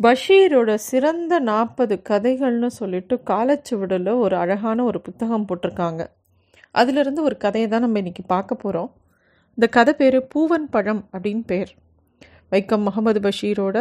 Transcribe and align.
பஷீரோட 0.00 0.74
சிறந்த 0.74 1.34
நாற்பது 1.38 1.94
கதைகள்னு 2.08 2.66
சொல்லிட்டு 2.66 3.14
காலச்சுவடில் 3.26 4.10
ஒரு 4.14 4.36
அழகான 4.36 4.84
ஒரு 4.84 5.00
புத்தகம் 5.00 5.46
போட்டிருக்காங்க. 5.48 6.02
அதிலிருந்து 6.70 7.22
ஒரு 7.22 7.36
கதையை 7.36 7.68
தான் 7.68 7.80
நம்ம 7.80 8.00
இன்றைக்கி 8.00 8.24
பார்க்க 8.26 8.54
போகிறோம் 8.54 8.90
இந்த 9.58 9.66
கதை 9.66 9.94
பேர் 9.94 10.18
பூவன் 10.34 10.66
பழம் 10.70 11.08
அப்படின்னு 11.12 11.44
பேர். 11.46 11.70
வைக்கம் 12.50 12.84
முகமது 12.88 13.20
பஷீரோட 13.20 13.76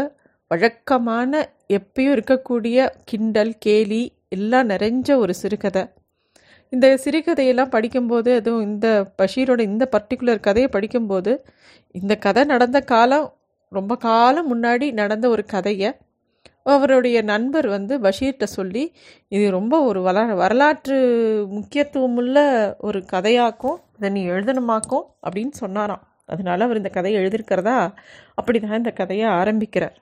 வழக்கமான 0.47 1.31
எப்பயும் 1.69 2.15
இருக்கக்கூடிய 2.15 2.87
கிண்டல் 3.05 3.53
கேலி 3.57 4.03
எல்லாம் 4.29 4.69
நிறைஞ்ச 4.69 5.17
ஒரு 5.17 5.33
சிறுகதை. 5.33 5.83
இந்த 6.69 6.97
சிறுகதையெல்லாம் 7.05 7.73
படிக்கும்போது 7.75 8.29
அதுவும் 8.35 8.61
இந்த 8.61 8.87
பஷீரோட 9.21 9.59
இந்த 9.59 9.89
பர்டிகுலர் 9.91 10.39
கதையை 10.39 10.69
படிக்கும்போது 10.69 11.45
இந்த 11.91 12.15
கதை 12.15 12.43
நடந்த 12.43 12.79
காலம் 12.93 13.27
ரொம்ப 13.71 13.93
காலம் 13.97 14.49
முன்னாடி 14.53 14.87
நடந்த 14.93 15.29
ஒரு 15.29 15.43
கதையை 15.45 15.89
அவருடைய 16.65 17.21
நண்பர் 17.21 17.67
வந்து 17.67 17.99
பஷீர்கிட்ட 17.99 18.43
சொல்லி 18.43 18.83
இது 19.27 19.51
ரொம்ப 19.51 19.83
ஒரு 19.83 20.01
வள 20.01 20.23
வரலாற்று 20.25 20.97
முக்கியத்துவமுள்ள 21.51 22.37
ஒரு 22.77 22.99
கதையாக்கும் 23.13 23.77
இதை 23.95 24.09
நீ 24.09 24.29
எழுதணுமாக்கும் 24.29 25.05
அப்படின்னு 25.27 25.51
சொன்னாராம். 25.51 26.03
அதனால் 26.25 26.59
அவர் 26.59 26.77
இந்த 26.77 26.89
கதையை 26.89 27.17
எழுதியிருக்கிறதா? 27.21 27.93
அப்படி 28.35 28.59
தான் 28.59 28.77
இந்த 28.77 28.91
கதையை 28.91 29.27
ஆரம்பிக்கிறார். 29.27 29.97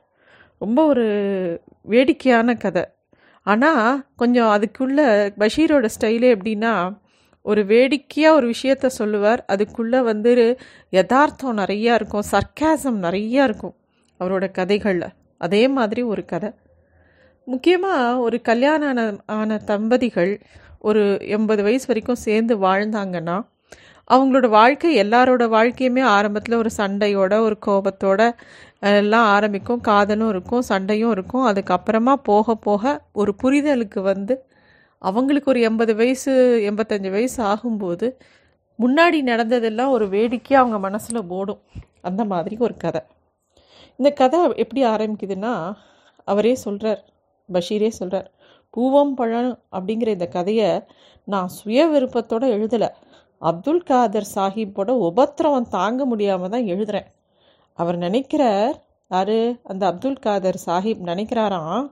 ரொம்ப 0.58 0.86
ஒரு 0.86 1.06
வேடிக்கையான 1.82 2.56
கதை. 2.56 2.84
ஆனால் 3.46 4.06
கொஞ்சம் 4.16 4.52
அதுக்குள்ள 4.56 5.00
பஷீரோட 5.40 5.88
ஸ்டைலே 6.00 6.30
எப்படின்னா 6.36 7.02
ஒரு 7.42 7.66
வேடிக்கையாக 7.66 8.36
ஒரு 8.36 8.54
விஷயத்த 8.54 8.86
சொல்லுவார். 8.86 9.46
அதுக்குள்ளே 9.46 10.00
வந்து 10.02 10.60
யதார்த்தம் 10.90 11.58
நிறையா 11.58 11.94
இருக்கும் 11.94 12.30
சர்க்காசம் 12.32 13.00
நிறையா 13.08 13.44
இருக்கும் 13.44 13.76
அவரோட 14.20 14.52
கதைகளில். 14.52 15.10
அதே 15.46 15.64
மாதிரி 15.68 16.02
ஒரு 16.14 16.24
கதை. 16.26 16.50
முக்கியமாக 17.48 18.20
ஒரு 18.20 18.38
கல்யாணம் 18.42 18.90
ஆன 18.92 19.02
ஆன 19.38 19.58
தம்பதிகள் 19.72 20.32
ஒரு 20.80 21.02
எண்பது 21.36 21.62
வயசு 21.64 21.86
வரைக்கும் 21.88 22.24
சேர்ந்து 22.26 22.54
வாழ்ந்தாங்கன்னா 22.58 23.38
அவங்களோட 24.08 24.48
வாழ்க்கை 24.50 24.90
எல்லாரோட 25.02 25.44
வாழ்க்கையுமே 25.56 26.02
ஆரம்பத்தில் 26.16 26.56
ஒரு 26.56 26.70
சண்டையோட 26.78 27.34
ஒரு 27.40 27.56
கோபத்தோட 27.66 28.22
எல்லாம் 28.94 29.28
ஆரம்பிக்கும். 29.36 29.82
காதலும் 29.82 30.32
இருக்கும் 30.34 30.66
சண்டையும் 30.72 31.14
இருக்கும். 31.16 31.46
அதுக்கப்புறமா 31.52 32.14
போக 32.30 32.56
போக 32.68 32.84
ஒரு 33.14 33.34
புரிதலுக்கு 33.44 34.02
வந்து 34.02 34.36
அவங்களுக்கு 35.02 35.52
ஒரு 35.52 35.62
எண்பது 35.62 35.94
வயசு 35.96 36.32
எண்பத்தஞ்சு 36.70 37.12
வயசு 37.12 37.40
ஆகும்போது 37.44 38.08
முன்னாடி 38.80 39.20
நடந்ததெல்லாம் 39.32 39.92
ஒரு 39.92 40.06
வேடிக்கையாக 40.10 40.64
அவங்க 40.64 40.80
மனசில் 40.88 41.30
ஓடும். 41.40 41.62
அந்த 42.02 42.22
மாதிரி 42.32 42.56
ஒரு 42.60 42.76
கதை. 42.78 43.02
இந்த 44.04 44.14
கதை 44.22 44.40
எப்படி 44.64 44.82
ஆரம்பிக்குதுன்னா 44.94 45.52
அவரே 46.32 46.54
சொல்கிறார் 46.64 47.02
பஷீரே 47.50 47.90
சொல்கிறார் 47.98 48.26
பூவம் 48.74 49.14
பழம் 49.20 49.52
அப்படிங்கிற 49.76 50.10
இந்த 50.16 50.28
கதையை 50.36 50.70
நான் 51.28 51.50
சுய 51.58 51.86
விருப்பத்தோடு 51.92 52.46
எழுதலை. 52.56 52.90
அப்துல் 53.42 53.82
காதர் 53.90 54.28
சாஹிப்போட 54.36 54.92
உபத்திரவம் 55.10 55.70
தாங்க 55.78 56.02
முடியாமல் 56.12 56.54
தான் 56.56 56.68
எழுதுகிறேன் 56.74 57.08
அவர் 57.80 57.98
நினைக்கிறார் 58.06 58.76
யார்? 59.12 59.36
அந்த 59.72 59.84
அப்துல் 59.92 60.22
காதர் 60.26 60.60
சாஹிப் 60.68 61.08
நினைக்கிறாராம் 61.12 61.88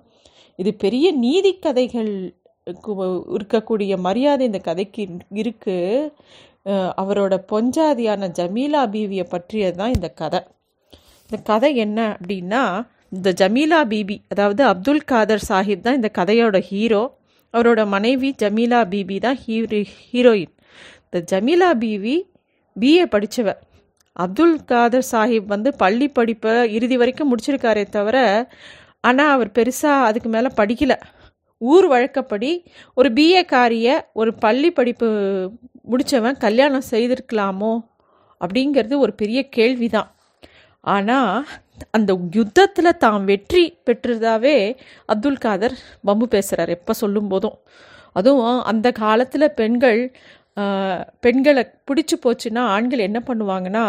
இது 0.60 0.74
பெரிய 0.84 1.08
நீதி 1.26 1.54
கதைகள் 1.66 2.14
இருக்கக்கூடிய 3.38 3.94
மரியாதை 4.08 4.46
இந்த 4.50 4.62
கதைக்கு 4.70 5.04
இருக்குது 5.42 6.10
அவரோட 7.04 7.36
பொஞ்சாதியான 7.54 8.32
ஜமீலா 8.40 8.84
பீவியை 8.96 9.28
பற்றியது 9.36 9.78
தான் 9.82 9.96
இந்த 9.98 10.10
கதை. 10.24 10.42
இந்த 11.32 11.44
கதை 11.50 11.70
என்ன 11.84 12.00
அப்படின்னா 12.16 12.62
இந்த 13.16 13.30
ஜமீலா 13.42 13.78
பீபி 13.92 14.16
அதாவது 14.32 14.62
அப்துல் 14.64 15.06
காதர் 15.12 15.44
சாஹிப் 15.50 15.86
தான் 15.86 15.98
இந்த 16.00 16.10
கதையோட 16.18 16.58
ஹீரோ. 16.70 17.02
அவரோட 17.54 17.82
மனைவி 17.94 18.30
ஜமீலா 18.42 18.80
பீபி 18.94 19.18
தான் 19.26 19.38
ஹீரோ 19.44 19.80
ஹீரோயின். 20.10 20.52
இந்த 21.06 21.20
ஜமீலா 21.32 21.70
பீவி 21.84 22.16
பிஏ 22.76 23.06
படித்தவ 23.14 23.56
அப்துல் 24.16 24.56
காதர் 24.72 25.08
சாஹிப் 25.12 25.48
வந்து 25.48 25.70
பள்ளி 25.84 26.08
படிப்பை 26.18 26.54
இறுதி 26.76 26.98
வரைக்கும் 27.02 27.32
முடிச்சிருக்காரே 27.32 27.86
தவிர 27.98 28.18
ஆனால் 29.00 29.34
அவர் 29.36 29.56
பெருசாக 29.58 30.08
அதுக்கு 30.10 30.30
மேலே 30.30 30.52
படிக்கலை. 30.62 30.98
ஊர் 31.62 31.88
வழக்கப்படி 31.88 32.52
ஒரு 32.98 33.12
பிஏ 33.18 33.44
காரிய 33.46 33.88
ஒரு 34.14 34.34
பள்ளி 34.46 34.72
படிப்பு 34.80 35.10
முடித்தவன் 35.92 36.42
கல்யாணம் 36.46 36.90
செய்திருக்கலாமோ 36.92 37.74
அப்படிங்கிறது 38.42 38.98
ஒரு 39.00 39.14
பெரிய 39.22 39.42
கேள்வி 39.58 39.90
தான் 39.90 40.10
ஆனால் 40.84 41.34
அந்த 41.96 42.12
யுத்தத்தில் 42.38 43.00
தான் 43.04 43.22
வெற்றி 43.30 43.64
பெற்றதாவே 43.88 44.58
அப்துல் 45.14 45.42
காதர் 45.46 45.76
பம்பு 46.08 46.26
பேசுகிறார் 46.36 46.72
எப்போ 46.78 46.94
சொல்லும் 47.02 47.30
போதும். 47.34 47.58
அதுவும் 48.20 48.60
அந்த 48.72 48.88
காலத்தில் 49.04 49.56
பெண்கள் 49.62 50.02
பெண்களை 51.24 51.64
பிடிச்சி 51.90 52.16
போச்சுன்னா 52.24 52.62
ஆண்கள் 52.76 53.06
என்ன 53.08 53.20
பண்ணுவாங்கன்னா 53.28 53.84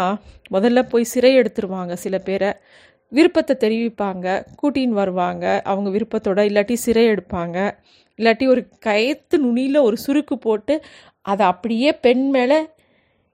முதல்ல 0.55 0.81
போய் 0.91 1.11
சிறை 1.13 1.31
எடுத்துருவாங்க 1.39 1.93
சில 2.03 2.15
பேரை. 2.27 2.51
விருப்பத்தை 3.11 3.55
தெரிவிப்பாங்க 3.63 4.27
கூட்டின்னு 4.59 4.99
வருவாங்க 5.01 5.45
அவங்க 5.71 5.89
விருப்பத்தோட 5.95 6.39
இல்லாட்டி 6.49 6.75
சிறை 6.85 7.03
எடுப்பாங்க. 7.13 7.57
இல்லாட்டி 8.19 8.45
ஒரு 8.53 8.61
கயத்து 8.87 9.35
நுனியில் 9.45 9.85
ஒரு 9.87 9.97
சுருக்கு 10.05 10.35
போட்டு 10.47 10.75
அதை 11.31 11.43
அப்படியே 11.53 11.91
பெண் 12.05 12.25
மேலே 12.35 12.59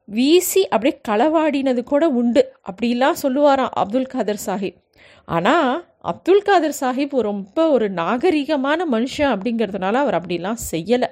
வீசி 0.10 0.62
அப்படியே 0.68 1.02
களவாடினது 1.08 1.84
கூட 1.84 2.10
உண்டு. 2.10 2.42
அப்படிலாம் 2.70 3.22
சொல்லுவாராம் 3.24 3.74
அப்துல் 3.82 4.12
காதர் 4.14 4.42
சாஹிப். 4.46 4.78
ஆனால் 5.26 5.72
அப்துல் 6.02 6.42
காதர் 6.42 6.78
சாஹிப் 6.82 7.16
ரொம்ப 7.30 7.70
ஒரு 7.70 7.88
நாகரிகமான 7.92 8.86
மனுஷன் 8.92 9.32
அப்படிங்கிறதுனால 9.34 9.94
அவர் 9.94 10.18
அப்படிலாம் 10.20 10.60
செய்யலை. 10.72 11.10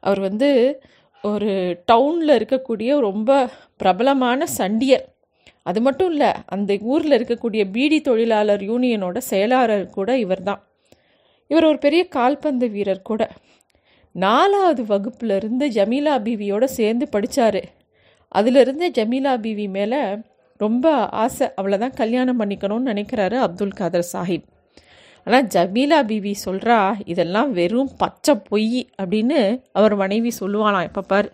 அவர் 0.00 0.20
வந்து 0.20 0.48
ஒரு 1.24 1.52
டவுனில் 1.92 2.34
இருக்கக்கூடிய 2.38 2.98
ரொம்ப 2.98 3.30
பிரபலமான 3.76 4.46
சண்டியர். 4.58 5.04
அது 5.62 5.80
மட்டும் 5.80 6.10
இல்லை 6.10 6.30
அந்த 6.46 6.76
ஊரில் 6.80 7.16
இருக்கக்கூடிய 7.18 7.62
பீடி 7.70 8.00
தொழிலாளர் 8.00 8.62
யூனியனோட 8.62 9.18
செயலாளர் 9.30 9.84
கூட 9.90 10.10
இவர் 10.18 10.42
தான். 10.42 10.60
இவர் 11.50 11.64
ஒரு 11.64 11.78
பெரிய 11.78 12.02
கால்பந்து 12.08 12.68
வீரர் 12.68 13.02
கூட. 13.02 13.22
நாலாவது 14.14 14.82
வகுப்புலேருந்து 14.82 15.66
ஜமீலா 15.76 16.14
பீவியோட 16.26 16.64
சேர்ந்து 16.78 17.08
படித்தார் 17.08 17.60
அதிலிருந்து 18.38 18.86
ஜமீலா 18.98 19.34
பீவி 19.44 19.66
மேலே 19.76 20.00
ரொம்ப 20.60 20.86
ஆசை. 21.24 21.46
அவளை 21.58 21.76
தான் 21.82 21.98
கல்யாணம் 22.00 22.40
பண்ணிக்கணும்னு 22.40 22.90
நினைக்கிறாரு 22.92 23.36
அப்துல் 23.46 23.78
காதர் 23.80 24.10
சாஹிப். 24.12 24.46
ஆனால் 25.26 25.46
ஜமீலா 25.54 25.98
பீவி 26.10 26.32
சொல்கிறா 26.44 26.78
இதெல்லாம் 27.12 27.50
வெறும் 27.58 27.90
பச்சை 28.02 28.34
பொய் 28.50 28.80
அப்படின்னு 29.00 29.38
அவர் 29.78 29.94
மனைவி 30.02 30.30
சொல்லுவானாம் 30.40 30.86
எப்போ 30.88 31.02
பார் 31.12 31.28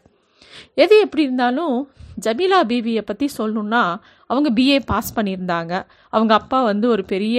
எது 0.83 0.95
எப்படி 1.05 1.23
இருந்தாலும் 1.27 1.77
ஜமீலா 2.25 2.59
பீவியை 2.71 3.03
பற்றி 3.09 3.27
சொல்லணுன்னா 3.39 3.83
அவங்க 4.31 4.49
பிஏ 4.59 4.77
பாஸ் 4.91 5.17
பண்ணியிருந்தாங்க. 5.17 5.73
அவங்க 6.15 6.33
அப்பா 6.41 6.59
வந்து 6.71 6.87
ஒரு 6.95 7.03
பெரிய 7.13 7.39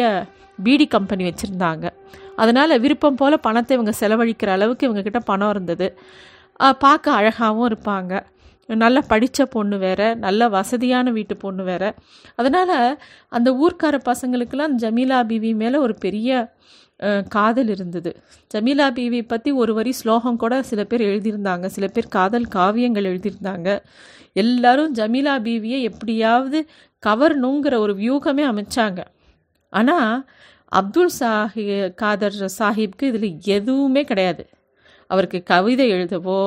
பீடி 0.65 0.85
கம்பெனி 0.95 1.23
வச்சுருந்தாங்க. 1.27 1.85
அதனால் 2.41 2.81
விருப்பம் 2.83 3.19
போல் 3.19 3.43
பணத்தை 3.47 3.73
இவங்க 3.77 3.93
செலவழிக்கிற 4.01 4.49
அளவுக்கு 4.57 4.85
இவங்கக்கிட்ட 4.87 5.21
பணம் 5.31 5.51
இருந்தது. 5.55 5.87
பார்க்க 6.85 7.17
அழகாகவும் 7.19 7.67
இருப்பாங்க. 7.69 8.13
நல்ல 8.69 8.97
படித்த 9.11 9.45
பொண்ணு 9.55 9.77
வேற 9.85 10.01
நல்ல 10.25 10.49
வசதியான 10.57 11.11
வீட்டு 11.17 11.35
பொண்ணு 11.43 11.63
வேற. 11.63 11.83
அதனால் 12.35 12.75
அந்த 13.37 13.49
ஊர்க்கார 13.63 13.95
பசங்களுக்கெல்லாம் 14.09 14.75
ஜமீலா 14.83 15.19
பீவி 15.31 15.51
மேலே 15.63 15.79
ஒரு 15.85 15.95
பெரிய 16.05 16.29
காதல் 17.35 17.69
இருந்தது. 17.73 18.11
ஜமீலா 18.51 18.87
பீவி 18.97 19.19
பற்றி 19.31 19.49
ஒரு 19.61 19.71
வரி 19.79 19.91
ஸ்லோகம் 19.91 20.39
கூட 20.43 20.53
சில 20.69 20.83
பேர் 20.83 21.03
எழுதியிருந்தாங்க. 21.09 21.65
சில 21.75 21.85
பேர் 21.95 22.07
காதல் 22.17 22.47
காவியங்கள் 22.55 23.09
எழுதியிருந்தாங்க. 23.11 23.69
எல்லாரும் 24.43 24.95
ஜமீலா 24.99 25.35
பீவியை 25.47 25.79
எப்படியாவது 25.89 26.59
கவரணுங்கிற 27.03 27.75
ஒரு 27.85 27.93
வியூகமே 28.01 28.43
அமைச்சாங்க. 28.51 28.99
ஆனால் 29.73 30.13
அப்துல் 30.71 31.13
சாஹி 31.19 31.63
காதர் 32.01 32.37
சாஹிப்க்கு 32.59 33.05
இதில் 33.11 33.29
எதுவுமே 33.57 34.01
கிடையாது. 34.03 34.43
அவருக்கு 35.09 35.39
கவிதை 35.51 35.85
எழுதவோ 35.95 36.41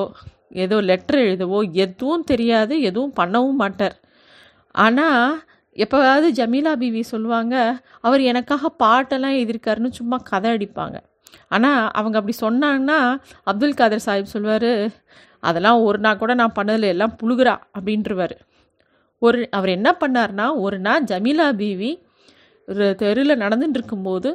ஏதோ 0.51 0.77
லெட்டர் 0.81 1.21
எழுதவோ 1.27 1.59
எதுவும் 1.85 2.25
தெரியாது 2.25 2.75
எதுவும் 2.81 3.15
பண்ணவும் 3.21 3.61
மாட்டார். 3.63 3.97
ஆனால் 4.75 5.39
எப்போவாவது 5.77 6.29
ஜமீலா 6.39 6.73
பிவி 6.83 7.03
சொல்லுவாங்க 7.13 7.55
அவர் 8.01 8.23
எனக்காக 8.31 8.71
பாட்டெல்லாம் 8.83 9.37
எழுதியிருக்காருன்னு 9.39 9.91
சும்மா 9.99 10.17
கதை 10.31 10.51
அடிப்பாங்க. 10.57 10.97
ஆனால் 11.49 11.83
அவங்க 11.99 12.17
அப்படி 12.21 12.37
சொன்னாங்கன்னா 12.41 12.99
அப்துல் 13.51 13.79
காதர் 13.81 14.07
சாஹிப் 14.07 14.35
சொல்வார் 14.35 14.73
அதெல்லாம் 15.43 15.81
ஒரு 15.89 15.99
நாள் 15.99 16.21
கூட 16.23 16.33
நான் 16.35 16.57
பண்ணதில் 16.59 16.93
எல்லாம் 16.95 17.15
புழுகிறா 17.23 17.55
அப்படின்றவார். 17.77 18.37
ஒரு 19.23 19.41
அவர் 19.51 19.71
என்ன 19.77 19.91
பண்ணார்னா 20.01 20.47
ஒரு 20.65 20.79
நாள் 20.79 21.07
ஜமீலா 21.13 21.47
பீவி 21.61 21.91
ஒரு 22.69 22.87
தெருவில் 23.03 23.43
நடந்துட்டு 23.45 23.79
இருக்கும்போது 23.79 24.31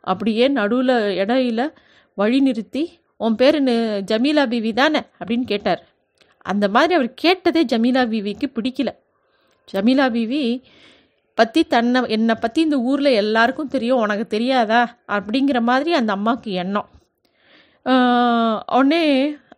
அப்படியே 0.00 0.48
நடுவில் 0.48 0.96
இடையில 1.22 1.60
வழி 2.18 2.38
நிறுத்தி 2.40 2.82
உன் 3.20 3.36
பேர் 3.40 3.58
ஜமீலா 4.10 4.44
பீவி 4.52 4.72
தானே? 4.80 5.00
அப்படின்னு 5.18 5.46
கேட்டார். 5.52 5.82
அந்த 6.46 6.66
மாதிரி 6.74 6.92
அவர் 6.98 7.10
கேட்டதே 7.24 7.62
ஜமீலா 7.72 8.02
பீவிக்கு 8.12 8.46
பிடிக்கல. 8.56 8.90
ஜமீலா 9.68 10.06
பீவி 10.16 10.42
பற்றி 11.38 11.60
தன்னை 11.72 12.00
என்னை 12.16 12.34
பற்றி 12.42 12.60
இந்த 12.66 12.76
ஊரில் 12.90 13.18
எல்லாருக்கும் 13.22 13.72
தெரியும் 13.74 14.02
உனக்கு 14.04 14.26
தெரியாதா? 14.34 14.82
அப்படிங்கிற 15.16 15.58
மாதிரி 15.70 15.92
அந்த 16.00 16.10
அம்மாவுக்கு 16.16 16.50
எண்ணம். 16.62 16.88
உடனே 18.76 19.02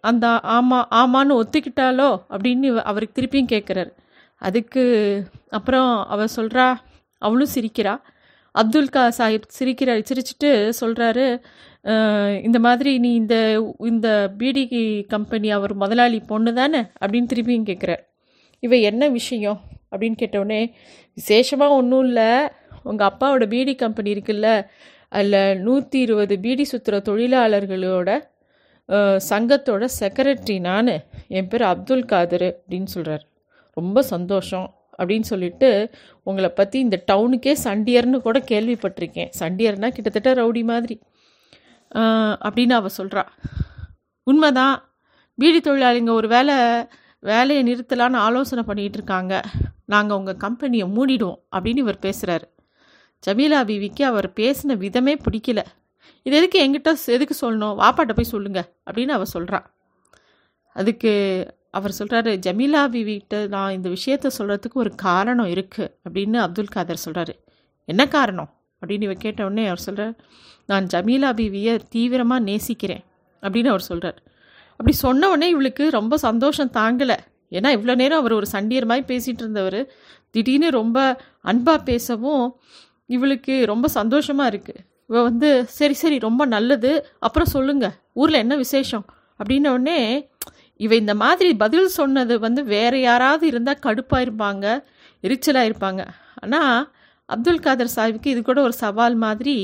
அந்த 0.08 0.26
ஆமாம் 0.56 0.88
ஆமான்னு 1.00 1.38
ஒத்துக்கிட்டாலோ 1.40 2.08
அப்படின்னு 2.34 2.68
அவருக்கு 2.90 3.16
திருப்பியும் 3.18 3.52
கேட்குறாரு. 3.54 3.90
அதுக்கு 4.42 4.82
அப்புறம் 5.58 5.90
அவ 6.14 6.26
சொல்கிறா 6.36 6.66
அவளும் 7.22 7.54
சிரிக்கிறா. 7.54 7.94
அப்துல் 8.60 8.92
கா 8.94 9.02
சாஹிப் 9.18 9.48
சிரிக்கிறார் 9.58 10.02
சிரிச்சிட்டு 10.10 10.50
சொல்கிறாரு 10.80 11.26
இந்த 12.46 12.58
மாதிரி 12.58 12.92
நீ 12.98 13.10
இந்த 13.14 13.36
இந்த 13.78 14.08
பீடி 14.38 14.64
கம்பெனி 15.08 15.50
அவர் 15.50 15.74
முதலாளி 15.74 16.18
பொண்ணு 16.20 16.52
தானே? 16.54 16.80
அப்படின்னு 17.04 17.28
திருப்பியும் 17.32 17.68
கேட்குறார் 17.70 18.02
இவ 18.62 18.76
என்ன 18.90 19.08
விஷயம்? 19.08 19.60
அப்படின்னு 19.90 20.16
கேட்டவுடனே 20.16 20.62
விசேஷமாக 21.14 21.76
ஒன்றும் 21.80 22.04
இல்லை. 22.04 22.30
உங்கள் 22.82 23.10
அப்பாவோட 23.10 23.46
பீடி 23.46 23.74
கம்பெனி 23.74 24.10
இருக்குல்ல 24.14 24.48
அதில் 25.08 25.60
நூற்றி 25.60 25.98
இருபது 26.00 26.34
பீடி 26.38 26.64
சுற்றுற 26.72 26.96
தொழிலாளர்களோட 27.08 28.10
சங்கத்தோட 29.30 29.84
செக்ரட்டரி 30.00 30.58
நான். 30.60 30.92
என் 31.28 31.48
பேர் 31.48 31.62
அப்துல் 31.62 32.04
காதர். 32.04 32.48
அப்படின்னு 32.58 32.90
சொல்கிறார் 32.94 33.24
ரொம்ப 33.76 34.02
சந்தோஷம். 34.14 34.68
அப்படின்னு 34.98 35.26
சொல்லிட்டு 35.32 35.68
உங்களை 36.22 36.50
பற்றி 36.50 36.78
இந்த 36.78 36.96
டவுனுக்கே 37.12 37.54
சண்டியர்னு 37.64 38.18
கூட 38.26 38.38
கேள்விப்பட்டிருக்கேன். 38.50 39.30
சண்டியர்னா 39.40 39.88
கிட்டத்தட்ட 39.88 40.34
ரவுடி 40.40 40.62
மாதிரி. 40.64 40.96
அப்படின்னு 42.46 42.76
அவ 42.80 42.90
சொல்கிறா 42.98 43.24
உண்மைதான் 44.26 44.76
பீடி 45.38 45.60
தொழிலாளிங்க 45.60 46.12
ஒரு 46.20 46.28
வேலை 46.28 46.54
வேலையை 47.22 47.60
நிறுத்தலான்னு 47.68 48.18
ஆலோசனை 48.26 48.62
பண்ணிகிட்டு 48.66 48.98
இருக்காங்க. 49.00 49.34
நாங்கள் 49.84 50.16
உங்கள் 50.16 50.40
கம்பெனியை 50.44 50.86
மூடிடுவோம் 50.96 51.40
அப்படின்னு 51.56 51.82
இவர் 51.84 52.04
பேசுகிறாரு 52.06 52.46
ஜமீலா 53.22 53.60
பிவிக்கு 53.64 54.02
அவர் 54.04 54.28
பேசின 54.40 54.76
விதமே 54.76 55.14
பிடிக்கல. 55.24 55.60
இது 56.22 56.34
எதுக்கு 56.36 56.58
எங்கிட்ட 56.64 56.90
எதுக்கு 57.16 57.34
சொல்லணும்? 57.40 57.74
வாப்பாட்ட 57.82 58.12
போய் 58.18 58.32
சொல்லுங்க 58.34 58.60
அப்படின்னு 58.86 59.14
அவ 59.16 59.24
சொல்கிறான் 59.34 59.66
அதுக்கு 60.76 61.12
அவர் 61.78 61.94
சொல்கிறாரு 61.98 62.32
ஜமீலா 62.46 62.82
பீவிகிட்ட 62.94 63.36
நான் 63.48 63.74
இந்த 63.76 63.88
விஷயத்த 63.88 64.30
சொல்கிறதுக்கு 64.38 64.82
ஒரு 64.84 64.92
காரணம் 65.06 65.50
இருக்குது 65.54 65.92
அப்படின்னு 66.04 66.38
அப்துல் 66.44 66.74
காதர் 66.76 67.04
சொல்கிறாரு 67.06 67.34
என்ன 67.88 68.02
காரணம்? 68.16 68.50
அப்படின்னு 68.82 69.06
இவ 69.08 69.14
கேட்டவுடனே 69.24 69.64
அவர் 69.66 69.84
சொல்கிறார் 69.86 70.14
நான் 70.70 70.86
ஜமீலா 70.94 71.30
பீவியை 71.40 71.74
தீவிரமாக 71.88 72.46
நேசிக்கிறேன் 72.48 73.04
அப்படின்னு 73.42 73.70
அவர் 73.74 73.88
சொல்கிறார் 73.90 74.18
அப்படி 74.80 74.92
சொன்ன 74.96 75.28
உடனே 75.28 75.46
இவளுக்கு 75.48 75.84
ரொம்ப 75.90 76.14
சந்தோஷம் 76.26 76.70
தாங்கலை. 76.72 77.16
ஏன்னா 77.52 77.68
இவ்வளோ 77.76 77.94
நேரம் 77.94 78.20
அவர் 78.20 78.32
ஒரு 78.32 78.46
சண்டியர் 78.52 78.86
மாதிரி 78.90 79.04
பேசிகிட்டு 79.10 79.42
இருந்தவர். 79.44 79.80
திடீர்னு 80.34 80.68
ரொம்ப 80.70 80.98
அன்பாக 81.50 81.80
பேசவும் 81.82 82.44
இவளுக்கு 83.16 83.54
ரொம்ப 83.66 83.86
சந்தோஷமாக 83.98 84.50
இருக்குது 84.52 84.82
இவள் 85.10 85.26
வந்து 85.30 85.50
சரி 85.78 85.96
சரி 86.02 86.16
ரொம்ப 86.18 86.42
நல்லது. 86.54 86.90
அப்புறம் 87.18 87.52
சொல்லுங்கள் 87.54 87.94
ஊரில் 88.12 88.42
என்ன 88.44 88.56
விசேஷம்? 88.56 89.04
அப்படின்ன 89.40 89.72
உடனே 89.76 89.98
இவ 90.80 90.92
இந்த 91.02 91.14
மாதிரி 91.22 91.50
பதில் 91.62 91.90
சொன்னது 91.98 92.34
வந்து 92.46 92.60
வேற 92.74 92.94
யாராவது 93.08 93.44
இருந்தால் 93.52 93.84
கடுப்பாக 93.86 94.24
இருப்பாங்க 94.26 94.66
எரிச்சலாக 95.24 95.68
இருப்பாங்க. 95.70 96.02
ஆனால் 96.42 96.78
அப்துல் 97.28 97.64
காதர் 97.64 97.94
சாஹிப்புக்கு 97.94 98.32
இது 98.34 98.42
கூட 98.42 98.60
ஒரு 98.66 98.74
சவால் 98.82 99.16
மாதிரி 99.24 99.56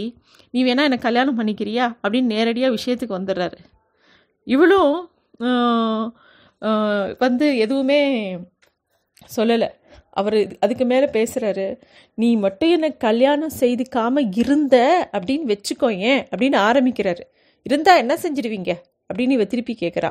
நீ 0.54 0.60
வேணா 0.64 0.82
என்னை 0.88 0.98
கல்யாணம் 1.06 1.38
பண்ணிக்கிறியா? 1.38 1.86
அப்படின்னு 2.02 2.32
நேரடியாக 2.34 2.76
விஷயத்துக்கு 2.78 3.18
வந்துடுறாரு. 3.18 3.58
இவளும் 4.46 4.94
வந்து 7.24 7.46
எதுவுமே 7.64 8.00
சொல்லலை. 9.36 9.68
அவர் 10.20 10.36
அதுக்கு 10.64 10.84
மேலே 10.90 11.06
பேசுகிறாரு 11.16 11.66
நீ 12.20 12.28
மட்டும் 12.44 12.72
என்னை 12.76 12.90
கல்யாணம் 13.06 13.56
செய்துக்காமல் 13.60 14.28
இருந்த 14.42 14.76
அப்படின்னு 15.16 15.46
வச்சுக்கோ 15.52 15.88
ஏன் 16.10 16.22
அப்படின்னு 16.32 16.58
ஆரம்பிக்கிறாரு. 16.68 17.24
இருந்தால் 17.66 18.02
என்ன 18.02 18.14
செஞ்சிடுவீங்க 18.24 18.72
அப்படின்னு 19.08 19.36
இவ 19.38 19.46
திருப்பி 19.52 19.74
கேட்குறா 19.80 20.10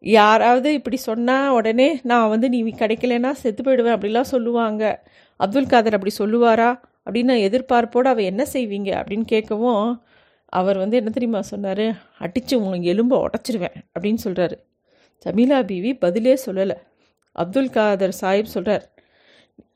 யாராவது 0.00 0.72
இப்படி 0.72 0.96
சொன்னால் 0.96 1.50
உடனே 1.50 2.00
நான் 2.02 2.28
வந்து 2.28 2.48
நீ 2.48 2.62
கிடைக்கலன்னா 2.62 3.30
செத்து 3.30 3.62
போயிடுவேன் 3.62 3.96
அப்படிலாம் 3.96 4.20
சொல்லுவாங்க. 4.20 5.08
அப்துல் 5.36 5.66
காதர் 5.66 5.94
அப்படி 5.94 6.14
சொல்லுவாரா? 6.18 6.80
அப்படின்னு 7.06 7.34
எதிர்பார்ப்போடு 7.48 8.08
அவள் 8.08 8.24
என்ன 8.24 8.46
செய்வீங்க? 8.52 8.90
அப்படின்னு 9.00 9.26
கேட்கவும் 9.32 10.00
அவர் 10.44 10.78
வந்து 10.78 10.96
என்ன 10.96 11.10
தெரியுமா 11.10 11.40
சொன்னார்? 11.42 11.86
அடித்து 12.18 12.62
உங்களுக்கு 12.62 12.92
எலும்பை 12.94 13.26
உடச்சிருவேன் 13.26 13.76
அப்படின்னு 13.94 14.18
சொல்கிறாரு 14.24 14.56
ஜமீலா 15.26 15.62
பீவி 15.66 15.94
பதிலே 15.94 16.38
சொல்லலை. 16.46 16.76
அப்துல் 17.32 17.70
காதர் 17.70 18.16
சாஹிப் 18.20 18.54
சொல்கிறார் 18.56 18.94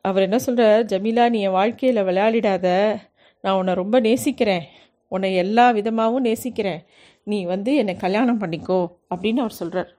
அவர் 0.02 0.22
என்ன 0.22 0.38
சொல்கிறார் 0.38 0.84
ஜமீலா 0.84 1.28
நீ 1.30 1.40
என் 1.40 1.50
வாழ்க்கையில் 1.50 2.04
விளையாடிடாத. 2.04 2.96
நான் 3.40 3.56
உன்னை 3.56 3.74
ரொம்ப 3.74 4.00
நேசிக்கிறேன். 4.00 4.64
உன்னை 5.08 5.34
எல்லா 5.34 5.70
விதமாகவும் 5.70 6.22
நேசிக்கிறேன். 6.22 6.82
நீ 7.24 7.44
வந்து 7.44 7.74
என்னை 7.74 7.96
கல்யாணம் 7.96 8.40
பண்ணிக்கோ 8.40 8.86
அப்படின்னு 9.14 9.36
அவர் 9.36 9.60
சொல்கிறார் 9.62 9.98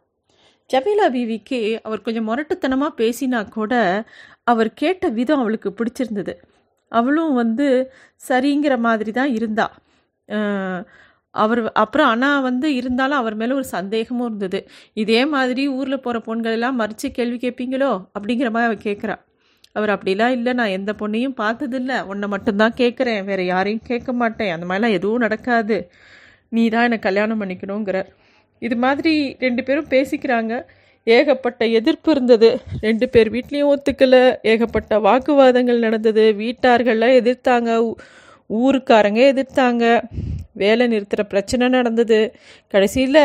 ஜமீலா 0.72 1.06
பீவிக்கு 1.16 1.60
அவர் 1.86 2.06
கொஞ்சம் 2.06 2.28
முரட்டுத்தனமாக 2.30 2.98
பேசினா 3.02 3.40
கூட 3.58 3.74
அவர் 4.52 4.70
கேட்ட 4.82 5.06
விதம் 5.20 5.42
அவளுக்கு 5.44 5.70
பிடிச்சிருந்தது. 5.80 6.34
அவளும் 6.92 7.34
வந்து 7.42 7.68
சரிங்கிற 8.30 8.74
மாதிரி 8.88 9.12
தான் 9.20 9.32
இருந்தா 9.38 9.68
அவர் 11.36 11.60
அப்புறம் 11.84 12.10
ஆனால் 12.14 12.46
வந்து 12.48 12.68
இருந்தாலும் 12.80 13.20
அவர் 13.22 13.36
மேலே 13.42 13.54
ஒரு 13.60 13.68
சந்தேகமும் 13.76 14.28
இருந்தது. 14.30 14.60
இதே 15.04 15.22
மாதிரி 15.36 15.64
ஊரில் 15.78 16.04
போகிற 16.06 16.18
பொண்கள் 16.28 16.56
எல்லாம் 16.58 16.80
மறித்து 16.82 17.08
கேள்வி 17.18 17.38
கேட்பீங்களோ 17.44 17.92
அப்படிங்கிற 18.16 18.50
மாதிரி 18.56 18.70
அவள் 18.70 18.86
கேட்குறா 18.88 19.16
அவர் 19.78 19.92
அப்படிலாம் 19.96 20.34
இல்லை. 20.38 20.52
நான் 20.60 20.76
எந்த 20.78 20.92
பொண்ணையும் 21.02 21.38
பார்த்ததில்ல. 21.44 21.94
உன்னை 22.12 22.28
மட்டும்தான் 22.34 22.76
கேட்குறேன் 22.82 23.22
வேறு 23.30 23.44
யாரையும் 23.52 23.86
கேட்க 23.90 24.12
மாட்டேன். 24.22 24.52
அந்த 24.56 24.66
மாதிரிலாம் 24.70 24.98
எதுவும் 25.00 25.24
நடக்காது. 25.26 25.78
நீ 26.56 26.64
தான் 26.74 26.88
என்னை 26.88 27.00
கல்யாணம் 27.08 27.42
பண்ணிக்கணுங்கிற. 27.42 28.00
இது 28.62 28.76
மாதிரி 28.76 29.14
ரெண்டு 29.40 29.64
பேரும் 29.64 29.90
பேசிக்கிறாங்க. 29.90 30.54
ஏகப்பட்ட 31.04 31.66
எதிர்ப்பு 31.66 32.12
இருந்தது. 32.12 32.50
ரெண்டு 32.82 33.10
பேர் 33.10 33.32
வீட்லேயும் 33.32 33.72
ஒத்துக்கலை. 33.76 34.38
ஏகப்பட்ட 34.42 35.00
வாக்குவாதங்கள் 35.00 35.80
நடந்தது. 35.80 36.24
வீட்டார்கள்லாம் 36.40 37.16
எதிர்த்தாங்க. 37.22 37.94
ஊருக்காரங்க 38.50 39.22
எதிர்த்தாங்க. 39.32 39.86
வேலை 40.54 40.86
நிறுத்துகிற 40.88 41.24
பிரச்சனை 41.24 41.68
நடந்தது. 41.68 42.20
கடைசியில் 42.68 43.24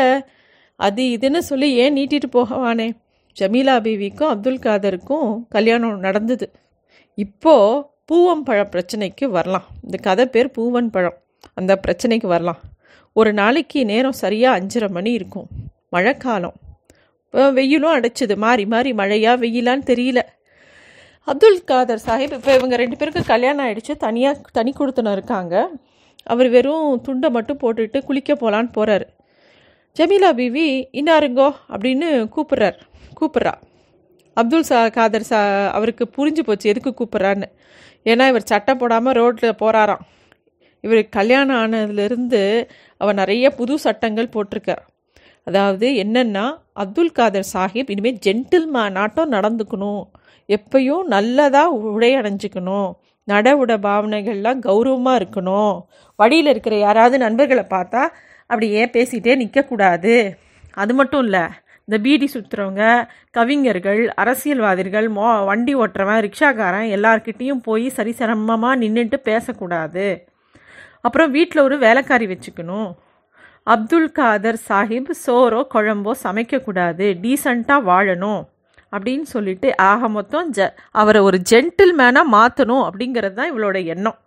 அது 0.75 1.03
இதுன்னு 1.03 1.37
சொல்லி 1.37 1.73
ஏன் 1.73 1.95
நீட்டிட்டு 1.95 2.29
போகவானே? 2.31 2.87
ஜமீலா 3.37 3.75
பீவிக்கும் 3.87 4.31
அப்துல் 4.33 4.63
காதருக்கும் 4.65 5.29
கல்யாணம் 5.49 5.99
நடந்தது. 5.99 6.51
இப்போ 7.17 7.55
பூவம் 8.11 8.43
பழம் 8.43 8.71
பிரச்சனைக்கு 8.71 9.25
வரலாம். 9.25 9.67
இந்த 9.83 9.97
கதை 10.01 10.25
பேர் 10.25 10.51
பூவன் 10.57 10.89
பழம். 10.91 11.17
அந்த 11.53 11.79
பிரச்சனைக்கு 11.87 12.27
வரலாம். 12.27 12.59
ஒரு 13.19 13.31
நாளைக்கு 13.33 13.79
நேரம் 13.85 14.17
சரியாக 14.21 14.57
அஞ்சரை 14.59 14.89
மணி 14.95 15.11
இருக்கும். 15.11 15.47
மழைக்காலம். 15.89 16.57
வெயிலும் 17.57 17.93
அடைச்சிது. 17.93 18.35
மாறி 18.43 18.65
மாறி 18.73 18.91
மழையா 18.99 19.31
வெயிலான்னு 19.43 19.85
தெரியல. 19.91 20.19
அப்துல் 21.27 21.63
காதர் 21.69 22.03
சாஹிப் 22.05 22.35
இப்போ 22.37 22.53
இவங்க 22.57 22.75
ரெண்டு 22.75 22.97
பேருக்கும் 22.97 23.29
கல்யாணம் 23.31 23.65
ஆகிடுச்சு 23.65 23.93
தனியாக 23.97 24.41
தனி 24.57 24.71
கொடுத்தனம் 24.71 25.11
இருக்காங்க. 25.11 25.69
அவர் 26.23 26.49
வெறும் 26.49 27.01
துண்டை 27.01 27.29
மட்டும் 27.29 27.59
போட்டுட்டு 27.63 28.03
குளிக்க 28.03 28.33
போகலான்னு 28.33 28.71
போகிறார் 28.71 29.05
ஜமீலா 29.99 30.29
பிவி 30.39 30.67
இன்னாருங்கோ? 30.99 31.49
அப்படின்னு 31.69 32.09
கூப்பிட்றார். 32.35 32.77
கூப்பிட்றா. 33.19 33.53
அப்துல் 34.33 34.67
சா 34.71 34.79
காதர் 34.89 35.29
சா 35.31 35.41
அவருக்கு 35.77 36.05
புரிஞ்சு 36.17 36.43
போச்சு. 36.49 36.69
எதுக்கு 36.73 36.93
கூப்பிட்றான்னு. 36.99 37.49
ஏன்னா 38.05 38.25
இவர் 38.27 38.49
சட்டை 38.51 38.75
போடாமல் 38.75 39.17
ரோட்டில் 39.19 39.59
போகிறாராம் 39.61 40.05
இவர் 40.87 41.01
கல்யாணம் 41.17 41.59
ஆனதுலேருந்து 41.63 42.41
அவர் 43.01 43.19
நிறைய 43.21 43.45
புது 43.59 43.73
சட்டங்கள் 43.85 44.33
போட்டிருக்கார் 44.35 44.83
அதாவது 45.47 45.87
என்னென்னா 46.03 46.45
அப்துல் 46.83 47.15
காதர் 47.17 47.49
சாஹிப் 47.53 47.91
இனிமேல் 47.93 48.23
ஜென்டில்மேனாட்டம் 48.25 49.33
நடந்துக்கணும். 49.35 50.01
எப்பயும் 50.49 51.05
நல்லதாக 51.13 51.77
உடை 51.93 52.09
அடைஞ்சிக்கணும் 52.19 52.89
நட 53.27 53.47
உட 53.61 53.71
பாவனைகள்லாம் 53.85 54.59
கௌரவமாக 54.67 55.19
இருக்கணும். 55.19 55.73
வழியில் 56.19 56.51
இருக்கிற 56.51 56.75
யாராவது 56.85 57.15
நண்பர்களை 57.25 57.65
பார்த்தா 57.73 58.03
அப்படியே 58.49 58.83
பேசிகிட்டே 58.95 59.33
நிற்கக்கூடாது 59.41 60.13
அது 60.81 60.93
மட்டும் 60.99 61.23
இல்லை 61.25 61.43
இந்த 61.87 61.97
பீடி 62.05 62.27
சுற்றுறவங்க 62.33 62.85
கவிஞர்கள் 63.37 64.01
அரசியல்வாதிகள் 64.21 65.07
மோ 65.17 65.27
வண்டி 65.49 65.73
ஓட்டுறவன் 65.81 66.23
ரிக்ஷாக்காரன் 66.25 66.87
எல்லார்கிட்டேயும் 66.95 67.61
போய் 67.67 67.85
சரிசமமாக 67.97 68.79
நின்றுட்டு 68.83 69.17
பேசக்கூடாது. 69.29 70.07
அப்புறம் 71.07 71.33
வீட்டில் 71.37 71.65
ஒரு 71.67 71.77
வேலைக்காரி 71.85 72.27
வச்சுக்கணும். 72.33 72.89
அப்துல் 73.73 74.11
காதர் 74.17 74.59
சாஹிப் 74.67 75.11
சோறோ 75.25 75.61
குழம்போ 75.73 76.11
சமைக்கக்கூடாது 76.25 77.05
டீசண்டாக 77.23 77.87
வாழணும். 77.91 78.41
அப்படின்னு 78.93 79.27
சொல்லிட்டு 79.33 79.69
ஆக 79.89 80.07
மொத்தம் 80.17 80.47
ஜ 80.57 80.67
அவரை 81.01 81.21
ஒரு 81.29 81.37
ஜென்டில்மேனாக 81.51 82.31
மாற்றணும் 82.35 82.83
அப்படிங்கிறது 82.87 83.35
தான் 83.39 83.51
இவளோட 83.53 83.77
எண்ணம். 83.93 84.17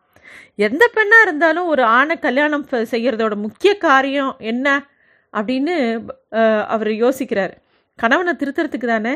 எந்த 0.66 0.84
பெண்ணாக 0.96 1.26
இருந்தாலும் 1.26 1.70
ஒரு 1.72 1.82
ஆணை 1.98 2.16
கல்யாணம் 2.26 2.66
செய்கிறதோட 2.92 3.34
முக்கிய 3.46 3.72
காரியம் 3.86 4.32
என்ன? 4.52 4.66
அப்படின்னு 5.34 5.74
அவர் 6.74 6.92
யோசிக்கிறார். 7.04 7.54
கணவனை 8.02 8.32
திருத்துறதுக்கு 8.40 8.88
தானே? 8.92 9.14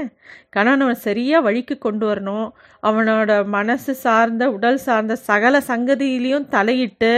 கணவனை 0.56 0.94
சரியாக 1.06 1.44
வழிக்கு 1.46 1.74
கொண்டு 1.86 2.04
வரணும். 2.10 2.46
அவனோட 2.88 3.30
மனசு 3.56 3.92
சார்ந்த 4.04 4.44
உடல் 4.56 4.80
சார்ந்த 4.86 5.14
சகல 5.28 5.60
சங்கதியிலையும் 5.70 6.48
தலையிட்டு 6.54 7.12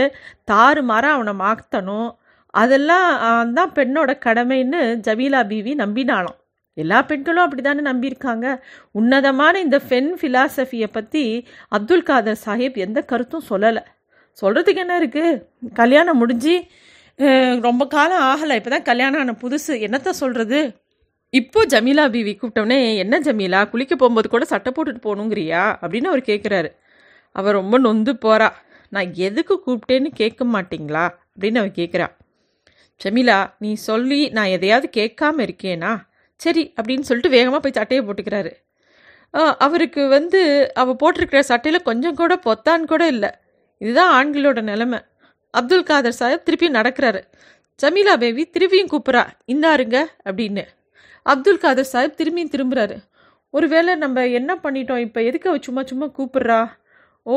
தாறு 0.51 0.83
மாற 0.91 1.05
அவனை 1.17 1.33
மாற்றணும் 1.43 2.09
அதெல்லாம் 2.53 3.09
தான் 3.57 3.73
பெண்ணோட 3.77 4.11
கடமைன்னு 4.25 4.81
ஜமீலா 5.07 5.41
பீவி 5.51 5.73
நம்பினாலும் 5.83 6.37
எல்லா 6.77 6.99
பெண்களும் 7.09 7.45
அப்படி 7.45 7.61
தானே 7.65 7.83
நம்பியிருக்காங்க. 7.89 8.47
உன்னதமான 8.99 9.53
இந்த 9.65 9.77
ஃபென் 9.85 10.09
ஃபிலாசபியை 10.19 10.87
பற்றி 10.97 11.23
அப்துல் 11.75 12.07
காதர் 12.09 12.41
சாஹிப் 12.45 12.77
எந்த 12.85 12.99
கருத்தும் 13.11 13.47
சொல்லலை. 13.51 13.83
சொல்கிறதுக்கு 14.41 14.83
என்ன 14.85 14.95
இருக்குது 15.01 15.39
கல்யாணம் 15.79 16.19
முடிஞ்சு 16.21 16.55
ரொம்ப 17.67 17.83
காலம் 17.95 18.25
ஆகலை. 18.31 18.57
இப்போ 18.59 18.71
தான் 18.75 18.87
கல்யாணம் 18.89 19.21
ஆன 19.23 19.35
புதுசு. 19.43 19.73
என்னத்த 19.87 20.13
சொல்கிறது 20.21 20.59
இப்போ 21.33 21.61
ஜமீலா 21.65 22.03
பிவி 22.13 22.33
கூப்பிட்டோன்னே 22.33 22.77
என்ன 22.95 23.15
ஜமீலா 23.19 23.61
குளிக்க 23.69 23.93
போகும்போது 23.95 24.27
கூட 24.29 24.45
சட்டை 24.51 24.71
போட்டுட்டு 24.73 25.01
போகணுங்கிறியா? 25.05 25.63
அப்படின்னு 25.81 26.09
அவர் 26.11 26.27
கேட்குறாரு 26.29 26.69
அவர் 27.35 27.57
ரொம்ப 27.59 27.75
நொந்து 27.85 28.13
போகிறா 28.25 28.47
நான் 28.95 29.09
எதுக்கு 29.27 29.55
கூப்பிட்டேன்னு 29.65 30.09
கேட்க 30.19 30.45
மாட்டிங்களா? 30.45 31.05
அப்படின்னு 31.33 31.59
அவர் 31.61 31.77
கேட்குறா 31.79 32.07
ஜமீலா 33.01 33.39
நீ 33.63 33.71
சொல்லி 33.87 34.19
நான் 34.37 34.53
எதையாவது 34.55 34.87
கேட்காம 34.97 35.43
இருக்கேனா? 35.47 35.91
சரி 36.41 36.63
அப்படின்னு 36.81 37.07
சொல்லிட்டு 37.09 37.35
வேகமாக 37.35 37.61
போய் 37.63 37.77
சட்டையை 37.79 38.03
போட்டுக்கிறாரு. 38.05 38.51
அவருக்கு 39.65 40.01
வந்து 40.07 40.41
அவள் 40.81 40.99
போட்டிருக்கிற 41.01 41.41
சட்டையில் 41.51 41.87
கொஞ்சம் 41.89 42.17
கூட 42.21 42.33
பொத்தான் 42.47 42.85
கூட 42.91 43.03
இல்லை. 43.07 43.31
இதுதான் 43.81 44.13
ஆண்களோட 44.17 44.61
நிலைமை. 44.71 44.99
அப்துல் 45.53 45.87
காதர் 45.89 46.19
சாஹிப் 46.19 46.45
திருப்பியும் 46.47 46.77
நடக்கிறாரு. 46.79 47.21
ஜமீலா 47.79 48.15
பேபி 48.23 48.43
திருப்பியும் 48.53 48.91
கூப்பிட்றா. 48.93 49.23
இந்தாருங்க 49.53 49.97
அப்படின்னு. 50.29 50.63
அப்துல் 51.31 51.63
காதர் 51.63 51.91
சாஹிப் 51.93 52.17
திரும்பியும் 52.19 52.53
திரும்புகிறாரு 52.55 52.97
ஒருவேளை 53.53 53.91
நம்ம 53.95 54.27
என்ன 54.39 54.51
பண்ணிட்டோம்? 54.63 55.03
இப்போ 55.05 55.19
எதுக்கு 55.29 55.49
அவள் 55.49 55.65
சும்மா 55.67 55.81
சும்மா 55.91 56.07
கூப்பிட்றா? 56.17 56.59
ஓ 57.23 57.35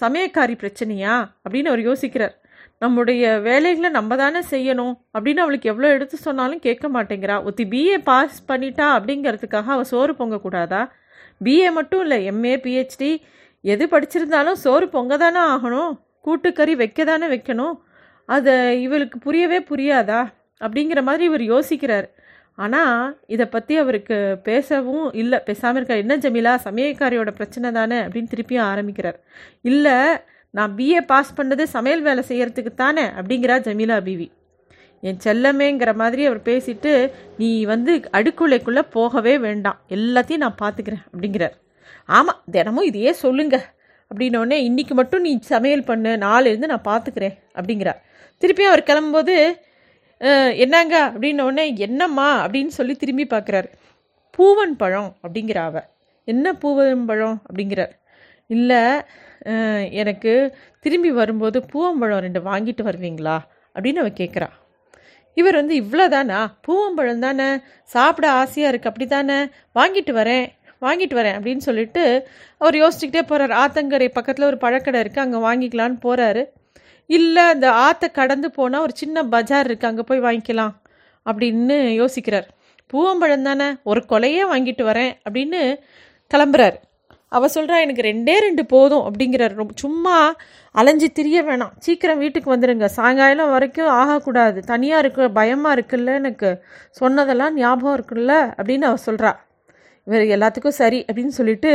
சமயக்காரி 0.00 0.54
பிரச்சனையா? 0.62 1.14
அப்படின்னு 1.44 1.70
அவர் 1.72 1.82
யோசிக்கிறார். 1.88 2.34
நம்முடைய 2.78 3.24
வேலைகளை 3.46 3.90
நம்ம 3.90 4.16
தானே 4.16 4.40
செய்யணும் 4.50 4.94
அப்படின்னு 5.14 5.42
அவளுக்கு 5.44 5.70
எவ்வளோ 5.72 5.88
எடுத்து 5.96 6.16
சொன்னாலும் 6.16 6.62
கேட்க 6.66 6.86
மாட்டேங்கிறா. 6.88 7.36
ஒத்தி 7.48 7.64
பிஏ 7.72 7.96
பாஸ் 8.08 8.38
பண்ணிட்டா 8.50 8.86
அப்படிங்கிறதுக்காக 8.96 9.70
அவள் 9.76 9.90
சோறு 9.92 10.12
பொங்கக்கூடாதா 10.20 10.82
பிஏ 11.44 11.68
மட்டும் 11.78 12.02
இல்லை 12.04 12.18
எம்ஏ 12.30 12.54
பிஹெச்டி 12.64 13.10
எது 13.64 13.84
படிச்சிருந்தாலும் 13.86 14.60
சோறு 14.64 14.86
பொங்க 14.94 15.16
தானே 15.24 15.40
ஆகணும். 15.54 15.92
கூட்டுக்கறி 16.26 16.74
வைக்க 16.82 17.04
தானே 17.04 17.26
வைக்கணும். 17.34 17.74
அதை 18.28 18.54
இவளுக்கு 18.82 19.18
புரியவே 19.18 19.58
புரியாதா? 19.70 20.20
அப்படிங்கிற 20.64 21.00
மாதிரி 21.08 21.24
இவர் 21.30 21.44
யோசிக்கிறார். 21.54 22.06
ஆனால் 22.58 23.00
இதை 23.26 23.46
பற்றி 23.46 23.74
அவருக்கு 23.76 24.16
பேசவும் 24.48 25.06
இல்லை. 25.22 25.38
பேசாமல் 25.48 25.78
இருக்கார். 25.78 26.02
என்ன 26.04 26.16
ஜமீலா? 26.16 26.52
சமையல்காரியோட 26.66 27.30
பிரச்சனை 27.30 27.70
தானே 27.78 27.98
அப்படின்னு 28.04 28.32
திருப்பியும் 28.34 28.68
ஆரம்பிக்கிறார். 28.72 29.18
இல்லை 29.62 29.96
நான் 30.50 30.74
பிஏ 30.76 31.00
பாஸ் 31.12 31.36
பண்ணது 31.36 31.62
சமையல் 31.76 32.02
வேலை 32.02 32.22
செய்கிறதுக்கு 32.28 32.72
தானே 32.74 33.04
அப்படிங்கிறா 33.18 33.56
ஜமீலா 33.68 33.96
பிவி 34.08 34.28
என் 35.08 35.18
செல்லமேங்கிற 35.24 35.90
மாதிரி 36.02 36.22
அவர் 36.26 36.40
பேசிட்டு 36.50 36.92
நீ 37.36 37.48
வந்து 37.72 37.92
அடுக்குலைக்குள்ளே 38.18 38.82
போகவே 38.90 39.34
வேண்டாம். 39.38 39.78
எல்லாத்தையும் 39.96 40.44
நான் 40.44 40.60
பார்த்துக்கிறேன் 40.62 41.04
அப்படிங்கிறார். 41.12 41.56
ஆமாம் 42.08 42.40
தினமும் 42.50 42.88
இதையே 42.90 43.12
சொல்லுங்க. 43.24 43.56
அப்படின்னோடனே 44.10 44.56
இன்றைக்கி 44.68 44.94
மட்டும் 45.00 45.24
நீ 45.26 45.32
சமையல் 45.52 45.88
பண்ணு. 45.90 46.12
நாளிலேருந்து 46.24 46.72
நான் 46.72 46.88
பார்த்துக்கிறேன் 46.90 47.36
அப்படிங்கிறார். 47.56 48.00
திருப்பியும் 48.42 48.72
அவர் 48.72 48.88
கிளம்பும்போது 48.88 49.34
என்னங்க? 50.64 50.94
அப்படின்னோடனே 51.12 51.64
என்னம்மா? 51.86 52.28
அப்படின்னு 52.44 52.72
சொல்லி 52.78 52.94
திரும்பி 52.96 53.24
பார்க்குறாரு. 53.30 53.68
பூவன் 54.38 54.74
பழம் 54.82 55.10
அப்படிங்கிற 55.22 55.58
அவ. 55.68 55.76
என்ன 56.28 56.52
பூவன் 56.62 57.06
பழம்? 57.10 57.38
அப்படிங்கிறார். 57.48 57.92
இல்லை 58.50 58.82
எனக்கு 60.02 60.32
திரும்பி 60.84 61.10
வரும்போது 61.10 61.58
பூவம்பழம் 61.72 62.22
ரெண்டு 62.26 62.40
வாங்கிட்டு 62.40 62.82
வருவீங்களா? 62.90 63.36
அப்படின்னு 63.76 64.02
அவ 64.02 64.10
கேட்குறா 64.20 64.48
இவர் 65.36 65.54
வந்து 65.54 65.74
இவ்வளோதானா 65.82 66.40
பூவம்பழம் 66.60 67.24
தானே? 67.26 67.48
சாப்பிட 67.94 68.26
ஆசையாக 68.40 68.70
இருக்குது 68.72 68.90
அப்படி 68.90 69.06
தானே 69.06 69.38
வாங்கிட்டு 69.78 70.12
வரேன் 70.20 70.46
வாங்கிட்டு 70.82 71.16
வரேன் 71.20 71.36
அப்படின்னு 71.38 71.62
சொல்லிட்டு 71.68 72.04
அவர் 72.60 72.76
யோசிச்சுக்கிட்டே 72.82 73.22
போகிறார் 73.22 73.54
ஆத்தங்கரை 73.62 74.08
பக்கத்தில் 74.08 74.46
ஒரு 74.46 74.58
பழக்கடை 74.64 75.00
இருக்குது 75.02 75.24
அங்கே 75.24 75.40
வாங்கிக்கலான்னு 75.46 75.98
போகிறாரு 76.06 76.42
இல்லை 77.10 77.42
அந்த 77.44 77.66
ஆற்றை 77.86 78.08
கடந்து 78.10 78.48
போனால் 78.50 78.80
ஒரு 78.80 78.94
சின்ன 78.94 79.24
பஜார் 79.24 79.68
இருக்குது 79.68 79.90
அங்கே 79.90 80.04
போய் 80.08 80.26
வாங்கிக்கலாம் 80.26 80.74
அப்படின்னு 81.26 81.76
யோசிக்கிறார். 82.00 82.48
பூவம்பழம் 82.92 83.46
தானே 83.48 83.68
ஒரு 83.82 84.00
கொலையே 84.08 84.42
வாங்கிட்டு 84.52 84.82
வரேன் 84.90 85.12
அப்படின்னு 85.26 85.60
கிளம்புறாரு. 86.30 86.76
அவள் 87.28 87.52
சொல்கிறா 87.54 87.76
எனக்கு 87.84 88.02
ரெண்டே 88.02 88.34
ரெண்டு 88.46 88.62
போதும் 88.66 89.04
அப்படிங்கிறார். 89.06 89.54
ரொம்ப 89.60 89.72
சும்மா 89.74 90.16
அலைஞ்சு 90.74 91.08
திரிய 91.12 91.38
வேணாம். 91.42 91.72
சீக்கிரம் 91.78 92.18
வீட்டுக்கு 92.18 92.54
வந்துடுங்க 92.54 92.88
சாயங்காலம் 92.98 93.52
வரைக்கும் 93.54 93.90
ஆகக்கூடாது. 94.00 94.58
தனியாக 94.72 95.02
இருக்கு 95.04 95.24
பயமாக 95.38 95.76
இருக்குல்ல 95.76 96.14
எனக்கு. 96.20 96.50
சொன்னதெல்லாம் 97.00 97.56
ஞாபகம் 97.56 97.96
இருக்குல்ல 97.98 98.34
அப்படின்னு 98.58 98.88
அவள் 98.90 99.06
சொல்கிறா 99.08 99.32
இவர் 100.06 100.24
எல்லாத்துக்கும் 100.36 100.78
சரி 100.82 101.00
அப்படின்னு 101.08 101.34
சொல்லிட்டு 101.38 101.72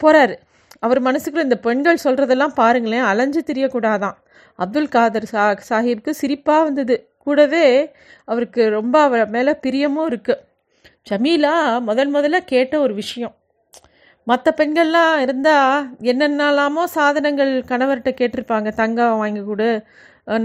போகிறாரு 0.00 0.34
அவர் 0.82 1.00
மனசுக்குள்ள 1.06 1.48
இந்த 1.48 1.58
பெண்கள் 1.66 2.04
சொல்கிறதெல்லாம் 2.04 2.54
பாருங்களேன் 2.60 3.06
அலைஞ்சு 3.10 3.40
தெரியக்கூடாதான். 3.50 4.16
அப்துல் 4.62 4.92
காதர் 4.96 5.26
சா 5.32 5.44
சாஹிப்க்கு 5.68 6.12
சிரிப்பாக 6.20 6.66
வந்தது. 6.68 6.96
கூடவே 7.24 7.66
அவருக்கு 8.28 8.62
ரொம்ப 8.78 8.96
அவர் 9.06 9.22
மேலே 9.36 9.52
பிரியமும் 9.64 10.08
இருக்குது 10.10 10.42
ஜமீலா 11.10 11.54
முதல் 11.88 12.10
முதல்ல 12.16 12.38
கேட்ட 12.52 12.74
ஒரு 12.84 12.94
விஷயம். 13.02 13.34
மற்ற 14.26 14.48
பெண்கள்லாம் 14.58 15.14
இருந்தால் 15.24 15.86
என்னென்னலாமோ 16.12 16.82
சாதனங்கள் 16.96 17.52
கணவர்கிட்ட 17.70 18.10
கேட்டிருப்பாங்க. 18.20 18.68
தங்கம் 18.82 19.20
வாங்கி 19.22 19.42
கொடு 19.50 19.68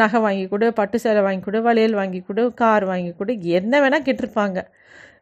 நகை 0.01 0.19
வாங்கி 0.25 0.45
கொடு 0.51 0.67
பட்டு 0.79 0.97
சேலை 1.03 1.21
வாங்கி 1.25 1.43
கொடு 1.47 1.59
வளையல் 1.67 1.97
வாங்கி 1.99 2.19
கொடு 2.27 2.43
கார் 2.61 2.85
வாங்கி 2.91 3.11
கொடு 3.19 3.33
என்ன 3.59 3.73
வேணால் 3.83 4.05
கேட்டிருப்பாங்க. 4.07 4.59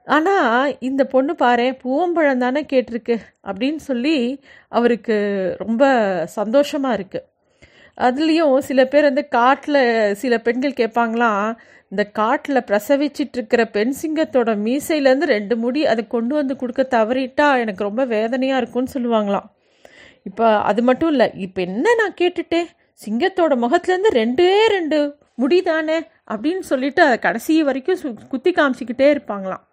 ஆனால் 0.08 0.74
இந்த 0.80 1.02
பொண்ணு 1.04 1.34
பாரு 1.36 1.68
பூவம்பழம் 1.82 2.42
தானே 2.46 2.62
கேட்டிருக்கு 2.72 3.16
அப்படின்னு 3.48 3.82
சொல்லி 3.90 4.18
அவருக்கு 4.78 5.16
ரொம்ப 5.58 5.84
சந்தோஷமாக 6.38 6.98
இருக்குது 6.98 7.28
அதுலேயும் 7.98 8.54
சில 8.70 8.82
பேர் 8.86 9.10
வந்து 9.10 9.24
காட்டில் 9.28 9.82
சில 10.22 10.38
பெண்கள் 10.38 10.80
கேட்பாங்களாம் 10.82 11.48
இந்த 11.92 12.04
காட்டில் 12.20 12.68
பிரசவிச்சிட்டு 12.70 13.38
இருக்கிற 13.38 13.64
பெண் 13.66 13.96
சிங்கத்தோட 14.02 14.52
மீசையிலேருந்து 14.66 15.28
ரெண்டு 15.34 15.56
முடி 15.58 15.82
அதை 15.86 16.04
கொண்டு 16.08 16.34
வந்து 16.36 16.54
கொடுக்க 16.62 16.84
தவறிட்டா 16.96 17.48
எனக்கு 17.64 17.84
ரொம்ப 17.84 18.04
வேதனையாக 18.06 18.62
இருக்கும்னு 18.62 18.94
சொல்லுவாங்களாம். 18.96 19.48
இப்போ 20.30 20.46
அது 20.70 20.82
மட்டும் 20.82 21.12
இல்லை 21.14 21.28
இப்போ 21.46 21.62
என்ன 21.62 21.94
நான் 22.02 22.20
கேட்டுட்டேன்? 22.22 22.68
சிங்கத்தோட 23.02 23.54
முகத்துலேருந்து 23.66 24.12
ரெண்டே 24.22 24.50
ரெண்டு 24.78 24.98
முடி 25.42 25.60
தானே 25.70 25.98
அப்படின்னு 26.34 26.64
சொல்லிட்டு 26.72 27.02
அதை 27.08 27.20
கடைசி 27.20 27.54
வரைக்கும் 27.70 28.02
குத்தி 28.34 28.52
காமிச்சிக்கிட்டே 28.52 29.08
இருப்பாங்களாம். 29.14 29.64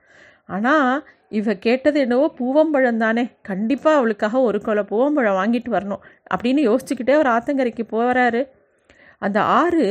ஆனால் 0.57 0.92
இவ 1.38 1.54
கேட்டது 1.66 1.99
என்னவோ 2.04 2.26
பூவம்பழம் 2.38 3.02
தானே. 3.04 3.25
கண்டிப்பாக 3.49 3.99
அவளுக்காக 3.99 4.40
ஒரு 4.49 4.59
கொலை 4.61 4.83
பூவம்பழம் 4.92 5.38
வாங்கிட்டு 5.40 5.71
வரணும் 5.76 6.02
அப்படின்னு 6.35 6.62
யோசிச்சுக்கிட்டே 6.69 7.14
அவர் 7.19 7.33
ஆத்தங்கரைக்கு 7.37 7.85
போகிறாரு 7.95 8.42
அந்த 9.26 9.38
ஆறு 9.61 9.85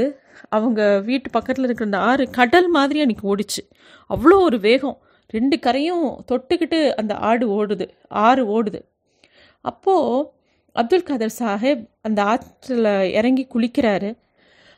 அவங்க 0.56 0.82
வீட்டு 1.08 1.30
பக்கத்தில் 1.30 1.66
இருக்கிற 1.66 1.88
அந்த 1.90 2.02
ஆறு 2.10 2.24
கடல் 2.40 2.68
மாதிரி 2.78 3.00
அன்றைக்கி 3.04 3.26
ஓடிச்சு. 3.32 3.62
அவ்வளோ 4.10 4.38
ஒரு 4.48 4.58
வேகம். 4.60 4.98
ரெண்டு 5.34 5.56
கரையும் 5.66 6.06
தொட்டுக்கிட்டு 6.32 6.80
அந்த 7.02 7.14
ஆடு 7.30 7.46
ஓடுது. 7.58 7.86
ஆறு 8.28 8.44
ஓடுது. 8.56 8.80
அப்போது 9.66 10.30
அப்துல் 10.76 11.08
காதர் 11.10 11.36
சாஹேப் 11.40 11.84
அந்த 12.02 12.20
ஆற்றில் 12.24 12.90
இறங்கி 13.12 13.44
குளிக்கிறாரு. 13.54 14.10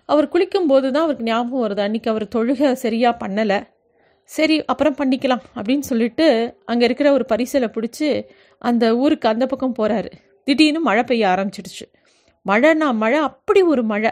அவர் 0.09 0.27
குளிக்கும்போது 0.33 0.87
தான் 0.91 1.03
அவருக்கு 1.05 1.29
ஞாபகம் 1.29 1.63
வருது. 1.65 1.81
அன்றைக்கி 1.87 2.09
அவர் 2.09 2.25
தொழுகை 2.35 2.69
சரியாக 2.85 3.19
பண்ணலை. 3.23 3.59
சரி 4.31 4.55
அப்புறம் 4.71 4.97
பண்ணிக்கலாம் 4.99 5.43
அப்படின்னு 5.57 5.85
சொல்லிட்டு 5.91 6.25
அங்கே 6.71 6.85
இருக்கிற 6.87 7.07
ஒரு 7.17 7.25
பரிசலை 7.31 7.67
பிடிச்சி 7.77 8.09
அந்த 8.69 8.85
ஊருக்கு 9.03 9.27
அந்த 9.33 9.45
பக்கம் 9.51 9.77
போகிறாரு 9.79 10.09
திடீர்னு 10.47 10.79
மழை 10.87 11.03
பெய்ய 11.09 11.23
ஆரம்பிச்சிடுச்சு. 11.33 11.85
மழைனா 12.45 12.87
மழை 13.01 13.19
அப்படி 13.29 13.61
ஒரு 13.73 13.83
மழை. 13.91 14.11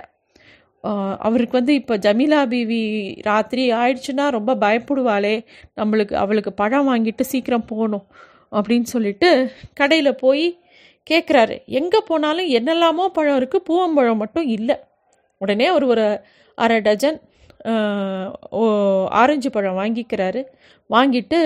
அவருக்கு 1.27 1.55
வந்து 1.59 1.73
இப்போ 1.79 1.95
ஜமீலா 2.05 2.41
பீவி 2.51 2.81
ராத்திரி 3.27 3.63
ஆயிடுச்சுன்னா 3.79 4.25
ரொம்ப 4.37 4.51
பயப்படுவாளே. 4.63 5.33
நம்மளுக்கு 5.79 6.15
அவளுக்கு 6.23 6.51
பழம் 6.61 6.89
வாங்கிட்டு 6.89 7.23
சீக்கிரம் 7.31 7.69
போகணும் 7.71 8.05
அப்படின்னு 8.51 8.87
சொல்லிட்டு 8.93 9.29
கடையில் 9.79 10.19
போய் 10.23 10.45
கேட்குறாரு 11.07 11.55
எங்கே 11.79 11.99
போனாலும் 12.09 12.49
என்னெல்லாமோ 12.59 13.05
பழம் 13.17 13.39
இருக்குது 13.39 13.67
பூவம்பழம் 13.69 14.21
மட்டும் 14.23 14.47
இல்லை. 14.57 14.77
உடனே 15.41 15.67
ஒரு 15.77 15.85
ஒரு 15.93 16.05
அரை 16.57 16.77
டஜன் 16.87 17.19
ஆரஞ்சு 19.21 19.49
பழம் 19.55 19.79
வாங்கிக்கிறாரு. 19.81 20.41
வாங்கிட்டு 20.89 21.39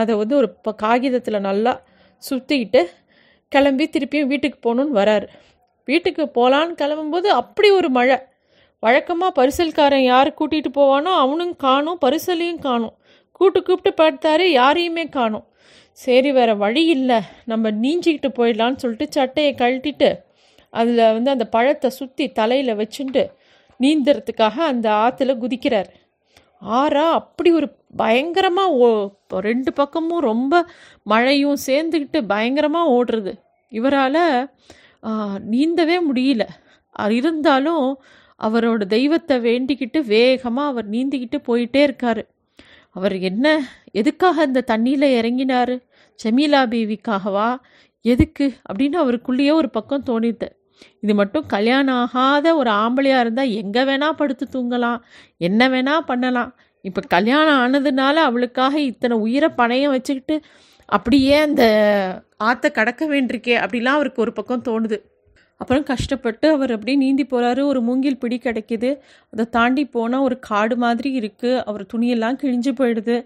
அதை 0.00 0.12
வந்து 0.22 0.34
ஒரு 0.40 0.48
இப்போ 0.56 0.72
காகிதத்தில் 0.84 1.46
நல்லா 1.48 1.72
சுற்றிக்கிட்டு 2.22 2.82
கிளம்பி 3.52 3.86
திருப்பியும் 3.94 4.30
வீட்டுக்கு 4.32 4.58
போகணுன்னு 4.66 4.98
வராரு. 5.00 5.26
வீட்டுக்கு 5.88 6.24
போகலான்னு 6.36 6.78
கிளம்பும்போது 6.82 7.28
அப்படி 7.40 7.68
ஒரு 7.78 7.88
மழை. 7.98 8.18
வழக்கமாக 8.82 9.36
பரிசல்காரன் 9.38 10.06
யார் 10.12 10.36
கூட்டிகிட்டு 10.38 10.70
போவானோ 10.78 11.10
அவனும் 11.24 11.54
காணும் 11.64 11.98
பரிசலையும் 12.04 12.62
காணும். 12.68 12.94
கூட்டு 13.38 13.58
கூப்பிட்டு 13.66 13.92
பார்த்தாரு 14.02 14.44
யாரையுமே 14.60 15.04
காணும். 15.18 15.46
சரி 15.98 16.30
வேறு 16.38 16.54
வழி 16.64 16.82
இல்லை. 16.96 17.18
நம்ம 17.50 17.70
நீஞ்சிக்கிட்டு 17.82 18.30
போயிடலான்னு 18.38 18.82
சொல்லிட்டு 18.82 19.06
சட்டையை 19.16 19.52
கழட்டிட்டு 19.62 20.10
அதில் 20.72 21.02
வந்து 21.16 21.30
அந்த 21.34 21.44
பழத்தை 21.54 21.88
சுற்றி 21.98 22.26
தலையில் 22.38 22.78
வச்சுட்டு 22.80 23.22
நீந்துறதுக்காக 23.82 24.56
அந்த 24.72 24.86
ஆற்றுல 25.04 25.32
குதிக்கிறார். 25.44 25.90
ஆறா 26.78 27.04
அப்படி 27.18 27.50
ஒரு 27.58 27.68
பயங்கரமாக 27.96 28.76
ஓ 28.86 28.88
ரெண்டு 29.48 29.70
பக்கமும் 29.72 30.26
ரொம்ப 30.30 30.54
மழையும் 31.12 31.58
சேர்ந்துக்கிட்டு 31.66 32.18
பயங்கரமாக 32.32 32.92
ஓடுறது. 32.98 33.32
இவரால் 33.72 34.24
நீந்தவே 35.52 35.96
முடியல. 36.10 36.44
அது 37.02 37.14
இருந்தாலும் 37.16 37.86
அவரோட 38.46 38.82
தெய்வத்தை 38.94 39.36
வேண்டிக்கிட்டு 39.48 39.98
வேகமாக 40.12 40.70
அவர் 40.72 40.86
நீந்திக்கிட்டு 40.90 41.38
போயிட்டே 41.48 41.82
இருக்கார். 41.82 42.22
அவர் 42.96 43.16
என்ன 43.30 43.46
எதுக்காக 43.92 44.42
அந்த 44.42 44.64
தண்ணியில் 44.72 45.08
இறங்கினார்? 45.18 45.74
ஜமீலா 46.20 46.60
பீவிக்காகவா? 46.72 47.50
எதுக்கு? 48.04 48.46
அப்படின்னு 48.68 48.98
அவருக்குள்ளேயே 49.02 49.50
ஒரு 49.50 49.70
பக்கம் 49.70 50.06
தோணிட்டு. 50.10 50.48
இது 51.00 51.12
மட்டும் 51.14 51.46
கல்யாணம் 51.46 52.00
ஆகாத 52.02 52.56
ஒரு 52.56 52.70
ஆம்பளையாக 52.82 53.24
இருந்தால் 53.24 53.54
எங்கே 53.62 53.82
வேணால் 53.90 54.18
படுத்து 54.20 54.46
தூங்கலாம். 54.54 55.00
என்ன 55.48 55.68
வேணால் 55.68 56.08
பண்ணலாம். 56.10 56.50
இப்போ 56.88 57.00
கல்யாணம் 57.16 57.60
ஆனதுனால 57.62 58.14
அவளுக்காக 58.28 58.74
இத்தனை 58.90 59.16
உயிரை 59.26 59.48
பணையம் 59.56 59.94
வச்சுக்கிட்டு 59.96 60.36
அப்படியே 60.88 61.34
அந்த 61.46 61.64
ஆற்ற 62.48 62.66
கடக்க 62.78 63.02
வேண்டியிருக்கே 63.06 63.56
அப்படிலாம் 63.64 63.98
அவருக்கு 63.98 64.22
ஒரு 64.24 64.32
பக்கம் 64.32 64.64
தோணுது. 64.68 64.98
அப்புறம் 65.60 65.84
கஷ்டப்பட்டு 65.90 66.46
அவர் 66.54 66.72
அப்படியே 66.76 66.96
நீந்தி 66.96 67.24
போகிறாரு 67.30 67.62
ஒரு 67.64 67.80
மூங்கில் 67.80 68.18
பிடி 68.18 68.38
கிடைக்கிது. 68.38 68.90
அதை 69.32 69.44
தாண்டி 69.56 69.84
போனால் 69.96 70.20
ஒரு 70.20 70.36
காடு 70.48 70.76
மாதிரி 70.76 71.10
இருக்குது 71.20 71.62
அவர் 71.68 71.84
துணியெல்லாம் 71.92 72.38
கிழிஞ்சு 72.42 72.72
போயிடுது. 72.80 73.16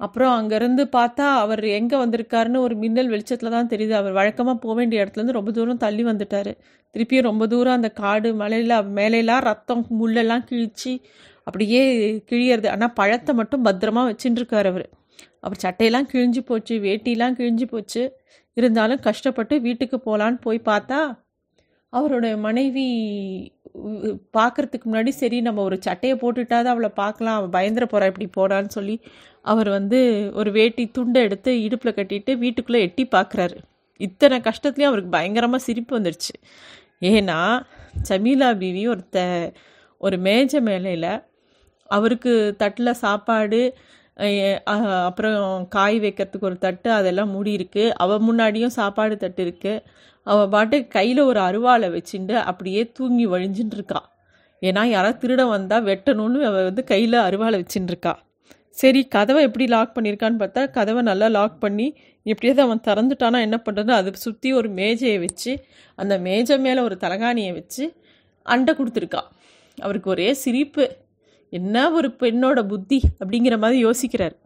அப்புறம் 0.00 0.32
அங்கேருந்து 0.38 0.82
பார்த்தா 0.96 1.26
அவர் 1.44 1.62
எங்கே 1.78 1.96
வந்திருக்காருன்னு 2.02 2.58
ஒரு 2.66 2.74
மின்னல் 2.82 3.10
வெளிச்சத்தில் 3.12 3.54
தான் 3.56 3.70
தெரியுது. 3.72 3.94
அவர் 4.00 4.12
வழக்கமாக 4.12 4.56
போக 4.64 4.74
வேண்டிய 4.74 5.02
இடத்துலேருந்து 5.02 5.38
ரொம்ப 5.38 5.50
தூரம் 5.50 5.82
தள்ளி 5.84 6.04
வந்துட்டார். 6.04 6.52
திருப்பியும் 6.94 7.28
ரொம்ப 7.30 7.46
தூரம் 7.46 7.78
அந்த 7.78 7.90
காடு 8.02 8.30
மலையில் 8.34 8.76
மேலையெல்லாம் 8.98 9.42
ரத்தம் 9.50 9.82
முள்ளெல்லாம் 10.00 10.44
கிழிச்சு 10.50 10.92
அப்படியே 11.46 11.82
கிழியறது. 12.30 12.68
ஆனால் 12.74 12.94
பழத்தை 12.94 13.34
மட்டும் 13.34 13.66
பத்திரமா 13.68 14.04
வச்சுட்டுருக்கார் 14.10 14.70
அவர். 14.72 14.86
அவர் 15.40 15.62
சட்டையெல்லாம் 15.64 16.10
கிழிஞ்சு 16.12 16.40
போச்சு 16.50 16.74
வேட்டிலாம் 16.86 17.36
கிழிஞ்சு 17.40 17.66
போச்சு. 17.74 18.02
இருந்தாலும் 18.56 19.04
கஷ்டப்பட்டு 19.08 19.54
வீட்டுக்கு 19.66 19.96
போகலான்னு 20.06 20.38
போய் 20.46 20.68
பார்த்தா 20.70 21.00
அவரோட 21.92 22.26
மனைவி 22.46 22.86
பார்க்கறதுக்கு 24.36 24.86
முன்னாடி 24.88 25.12
சரி 25.20 25.38
நம்ம 25.40 25.62
ஒரு 25.62 25.76
சட்டையை 25.86 26.14
போட்டுட்டாதான் 26.22 26.74
அவளை 26.74 26.90
பார்க்கலாம் 27.02 27.36
அவள் 27.38 27.54
பயந்துட 27.56 27.86
போகிறா 27.92 28.08
இப்படி 28.10 28.26
போகிறான்னு 28.36 28.72
சொல்லி 28.76 28.96
அவர் 29.48 29.68
வந்து 29.68 29.98
ஒரு 30.34 30.50
வேட்டி 30.50 30.90
துண்டை 30.90 31.22
எடுத்து 31.22 31.62
இடுப்பில் 31.62 31.94
கட்டிட்டு 31.94 32.38
வீட்டுக்குள்ளே 32.38 32.80
எட்டி 32.80 33.08
பார்க்குறாரு 33.14 33.56
இத்தனை 33.96 34.40
கஷ்டத்துலேயும் 34.40 34.90
அவருக்கு 34.90 35.10
பயங்கரமாக 35.10 35.64
சிரிப்பு 35.64 35.98
வந்துடுச்சு 35.98 36.34
ஏன்னா 37.02 37.38
சமீலா 38.08 38.58
பீவி 38.58 38.88
ஒருத்த 38.88 39.18
ஒரு 39.98 40.18
மேஜை 40.18 40.60
மேலையில் 40.60 41.22
அவருக்கு 41.90 42.54
தட்டில் 42.58 42.92
சாப்பாடு 42.94 43.60
அப்புறம் 45.06 45.68
காய் 45.68 46.00
வைக்கிறதுக்கு 46.00 46.44
ஒரு 46.44 46.58
தட்டு 46.58 46.92
அதெல்லாம் 46.92 47.30
மூடி 47.30 47.52
இருக்கு. 47.52 47.92
அவள் 47.96 48.18
முன்னாடியும் 48.18 48.76
சாப்பாடு 48.76 49.16
தட்டு 49.16 49.44
இருக்குது 49.44 49.82
அவள் 50.26 50.48
பாட்டு 50.48 50.86
கையில் 50.86 51.20
ஒரு 51.20 51.40
அருவாளை 51.40 51.88
வச்சுட்டு 51.90 52.34
அப்படியே 52.42 52.90
தூங்கி 52.90 53.26
வழிஞ்சுட்டு 53.26 53.76
இருக்கா 53.76 54.00
ஏன்னா 54.62 54.82
யாராவது 54.84 55.20
திருட 55.22 55.48
வந்தால் 55.48 55.84
வெட்டணும்னு 55.84 56.40
அவள் 56.42 56.64
வந்து 56.64 56.84
கையில் 56.84 57.12
அருவாளை 57.12 57.58
வச்சுட்டு 57.58 57.88
இருக்கா 57.88 58.14
சரி 58.78 59.00
கதவை 59.14 59.40
எப்படி 59.46 59.64
லாக் 59.74 59.94
பண்ணியிருக்கான்னு 59.96 60.40
பார்த்தா 60.42 60.62
கதவை 60.76 61.02
நல்லா 61.02 61.28
லாக் 61.36 61.56
பண்ணி 61.64 61.86
எப்படியாவது 62.26 62.62
அவன் 62.66 62.84
திறந்துட்டானா 62.88 63.38
என்ன 63.46 63.56
பண்ணுறது 63.66 63.92
அதை 64.00 64.10
சுற்றி 64.26 64.48
ஒரு 64.58 64.68
மேஜையை 64.80 65.18
வச்சு 65.24 65.52
அந்த 65.98 66.14
மேஜை 66.26 66.56
மேலே 66.66 66.80
ஒரு 66.80 66.96
தலகாணியை 67.04 67.52
வச்சு 67.58 67.84
அண்டை 68.46 68.72
கொடுத்துருக்கா. 68.74 69.22
அவருக்கு 69.78 70.08
ஒரே 70.10 70.28
சிரிப்பு. 70.42 70.84
என்ன 71.52 71.76
ஒரு 71.98 72.08
பெண்ணோட 72.20 72.60
புத்தி 72.72 72.98
அப்படிங்கிற 73.20 73.54
மாதிரி 73.58 73.78
யோசிக்கிறார். 73.86 74.36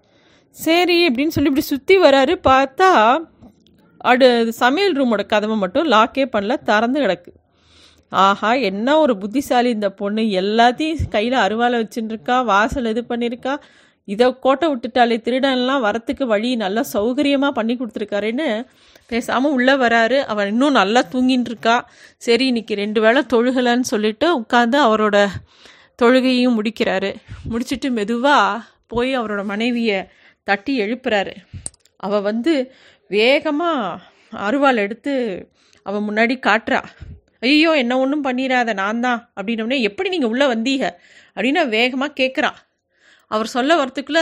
சரி 0.56 0.96
அப்படின்னு 1.08 1.34
சொல்லி 1.36 1.50
இப்படி 1.52 1.66
சுற்றி 1.72 1.94
வராரு. 2.06 2.34
பார்த்தா 2.48 2.90
அடு 4.10 4.28
சமையல் 4.62 4.96
ரூமோட 4.98 5.22
கதவை 5.32 5.56
மட்டும் 5.56 5.90
லாக்கே 5.94 6.24
பண்ணல 6.34 6.54
திறந்து 6.70 6.98
கிடக்கு. 7.00 7.32
ஆஹா 8.12 8.50
என்ன 8.70 8.88
ஒரு 9.02 9.14
புத்திசாலி 9.18 9.70
இந்த 9.70 9.88
பொண்ணு. 10.00 10.22
எல்லாத்தையும் 10.42 11.08
கையில் 11.14 11.38
அருவாலை 11.44 11.76
வச்சுட்டுருக்கா 11.82 12.36
வாசல் 12.50 12.90
இது 12.92 13.04
பண்ணியிருக்கா 13.08 13.54
இதை 14.08 14.26
கோட்டை 14.44 14.66
விட்டுட்டாலே 14.70 15.16
திருடன்லாம் 15.26 15.84
வரத்துக்கு 15.86 16.24
வழி 16.32 16.48
நல்லா 16.62 16.82
சௌகரியமாக 16.94 17.56
பண்ணி 17.58 17.74
கொடுத்துருக்காருன்னு 17.76 18.48
பேசாமல் 19.10 19.54
உள்ளே 19.56 19.74
வராரு. 19.84 20.18
அவன் 20.32 20.50
இன்னும் 20.52 20.78
நல்லா 20.80 21.00
தூங்கின்னு 21.12 21.50
இருக்கா 21.50 21.76
சரி 22.26 22.44
இன்னைக்கு 22.46 22.74
ரெண்டு 22.82 23.00
வேளை 23.04 23.22
தொழுகலைன்னு 23.32 23.90
சொல்லிட்டு 23.92 24.28
உட்காந்து 24.40 24.78
அவரோட 24.86 25.16
தொழுகையும் 26.02 26.56
முடிக்கிறாரு. 26.58 27.10
முடிச்சுட்டு 27.50 27.90
மெதுவாக 27.98 28.62
போய் 28.92 29.12
அவரோட 29.20 29.42
மனைவியை 29.52 29.98
தட்டி 30.48 30.72
எழுப்புறாரு. 30.84 31.34
அவள் 32.06 32.26
வந்து 32.30 32.54
வேகமாக 33.10 34.00
அருவாள் 34.46 34.82
எடுத்து 34.84 35.12
அவன் 35.86 36.06
முன்னாடி 36.08 36.34
காட்டுறா. 36.48 36.80
ஐயோ 37.48 37.70
என்ன 37.82 37.94
ஒன்றும் 37.98 38.26
பண்ணிடாத 38.26 38.72
நான் 38.80 39.00
தான் 39.06 39.20
அப்படின்னோடனே 39.36 39.78
எப்படி 39.88 40.08
நீங்கள் 40.14 40.32
உள்ளே 40.32 40.46
வந்தீங்க? 40.54 40.86
அப்படின்னு 41.36 41.62
வேகமாக 41.78 42.16
கேட்குறான் 42.20 42.58
அவர் 43.34 43.54
சொல்ல 43.56 43.72
வரத்துக்குள்ள 43.80 44.20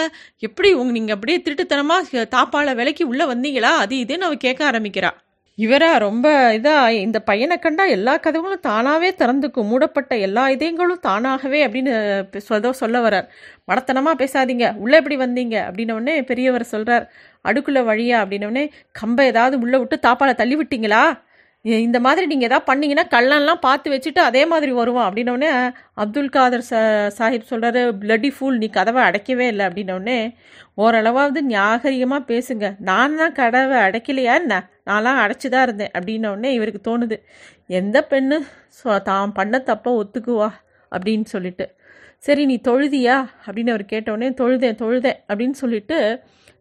எப்படி 0.48 0.68
உங்க 0.80 0.92
நீங்கள் 0.98 1.16
அப்படியே 1.16 1.38
திருட்டுத்தனமாக 1.46 2.26
தாப்பாள 2.36 2.74
விலைக்கு 2.80 3.04
உள்ளே 3.12 3.24
வந்தீங்களா? 3.32 3.72
அது 3.84 3.96
இதுன்னு 4.04 4.28
அவள் 4.28 4.44
கேட்க 4.46 4.62
ஆரம்பிக்கிறா. 4.70 5.10
இவரா 5.58 5.88
ரொம்ப 6.04 6.26
இதா 6.58 6.74
இந்த 7.06 7.18
பையனை 7.28 7.56
கண்டா 7.64 7.84
எல்லா 7.96 8.12
கதவுகளும் 8.26 8.62
தானாகவே 8.68 9.08
திறந்துக்கும். 9.20 9.68
மூடப்பட்ட 9.70 10.12
எல்லா 10.26 10.44
இதயங்களும் 10.54 11.02
தானாகவே 11.08 11.60
அப்படின்னு 11.66 11.92
சொல்ல 12.48 12.72
சொல்ல 12.82 13.00
வரார் 13.06 13.26
மடத்தனமாக 13.70 14.20
பேசாதீங்க. 14.22 14.66
உள்ளே 14.84 14.96
எப்படி 15.00 15.18
வந்தீங்க? 15.24 15.56
அப்படின்னவுடனே 15.68 16.14
பெரியவர் 16.30 16.64
சொல்கிறார் 16.74 17.04
அடுக்குள்ள 17.48 17.82
வழியா? 17.90 18.18
அப்படின்னவுடனே 18.24 18.64
கம்பை 19.00 19.26
ஏதாவது 19.32 19.58
உள்ளே 19.64 19.78
விட்டு 19.82 19.98
தாப்பால 20.08 20.34
தள்ளி 20.42 20.56
விட்டீங்களா? 20.60 21.02
இந்த 21.64 21.98
மாதிரி 22.04 22.24
நீங்கள் 22.26 22.48
எதாவது 22.48 22.68
பண்ணிங்கன்னா 22.68 23.04
கள்ளன்லாம் 23.14 23.64
பார்த்து 23.64 23.88
வச்சுட்டு 23.94 24.20
அதே 24.28 24.42
மாதிரி 24.46 24.72
வருவான். 24.72 25.06
அப்படின்னோடனே 25.08 25.50
அப்துல் 26.02 26.30
காதர் 26.36 26.64
ச 26.70 26.74
சாஹிப் 27.18 27.50
சொல்கிறாரு 27.50 27.80
பிளட்டி 28.02 28.30
ஃபூல் 28.36 28.56
நீ 28.62 28.68
கதவை 28.76 29.02
அடைக்கவே 29.08 29.46
இல்லை. 29.52 29.64
அப்படின்னோடனே 29.68 30.16
ஓரளவாவது 30.84 31.40
நாகரிகமாக 31.50 32.22
பேசுங்க. 32.32 32.66
நான் 32.90 33.16
தான் 33.16 33.36
கதவை 33.40 33.78
அடைக்கலையா 33.88 34.34
என்ன? 34.42 34.62
நான்லாம் 34.90 35.20
அடைச்சி 35.24 35.48
தான் 35.48 35.66
இருந்தேன். 35.68 35.92
அப்படின்னோடனே 35.98 36.52
இவருக்கு 36.58 36.82
தோணுது 36.90 37.18
எந்த 37.80 37.98
பெண்ணு 38.10 38.38
தான் 39.10 39.32
பண்ண 39.38 39.58
தப்பா 39.70 39.92
ஒத்துக்குவா? 40.02 40.50
அப்படின்னு 40.92 41.26
சொல்லிட்டு 41.34 41.66
சரி 42.24 42.42
நீ 42.46 42.56
தொழுதியா? 42.68 43.16
அப்படின்னு 43.46 43.72
அவர் 43.74 43.84
கேட்டவுடனே 43.94 44.30
தொழுதேன் 44.40 44.80
தொழுதேன். 44.84 45.18
அப்படின்னு 45.28 45.56
சொல்லிட்டு 45.62 45.98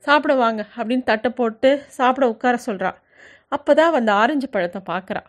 சாப்பிட 0.07 0.33
வாங்க. 0.43 0.61
அப்படின்னு 0.77 1.03
தட்டை 1.03 1.31
போட்டு 1.39 1.69
சாப்பிட 1.99 2.25
உட்கார 2.33 2.57
சொல்கிறான் 2.69 2.99
அப்போ 3.55 3.71
தான் 3.79 3.97
அந்த 3.99 4.11
ஆரஞ்சு 4.21 4.47
பழத்தை 4.55 4.81
பார்க்குறா 4.91 5.21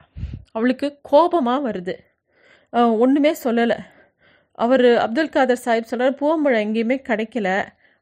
அவளுக்கு 0.57 0.87
கோபமாக 1.11 1.65
வருது. 1.69 1.95
ஒன்றுமே 3.05 3.33
சொல்லலை. 3.45 3.79
அவர் 4.65 4.87
அப்துல் 5.05 5.35
காதர் 5.37 5.65
சாஹிப் 5.67 5.91
சொல்கிறார் 5.91 6.19
பூவம்பழம் 6.21 6.65
எங்கேயுமே 6.67 6.97
கிடைக்கல 7.09 7.49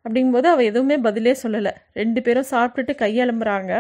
அப்படிங்கும்போது 0.05 0.49
அவள் 0.53 0.69
எதுவுமே 0.71 0.97
பதிலே 1.07 1.35
சொல்லலை. 1.43 1.73
ரெண்டு 2.01 2.21
பேரும் 2.27 2.51
சாப்பிட்டுட்டு 2.53 2.95
கையெழும்புறாங்க. 3.03 3.73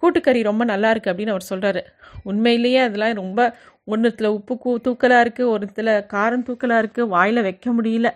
கூட்டுக்கறி 0.00 0.40
ரொம்ப 0.48 0.62
நல்லா 0.72 0.88
இருக்குது 0.92 1.12
அப்படின்னு 1.12 1.34
அவர் 1.34 1.50
சொல்கிறாரு 1.52 1.82
உண்மையிலேயே 2.30 2.80
அதெல்லாம் 2.86 3.20
ரொம்ப 3.22 3.40
ஒன்றுத்தில் 3.92 4.34
உப்பு 4.36 4.54
கூ 4.62 4.70
தூக்கலாக 4.86 5.24
இருக்குது 5.24 5.50
ஒருத்தில் 5.54 5.92
காரம் 6.12 6.44
தூக்கலாக 6.48 6.82
இருக்குது 6.82 7.10
வாயில் 7.14 7.46
வைக்க 7.46 7.68
முடியல. 7.76 8.08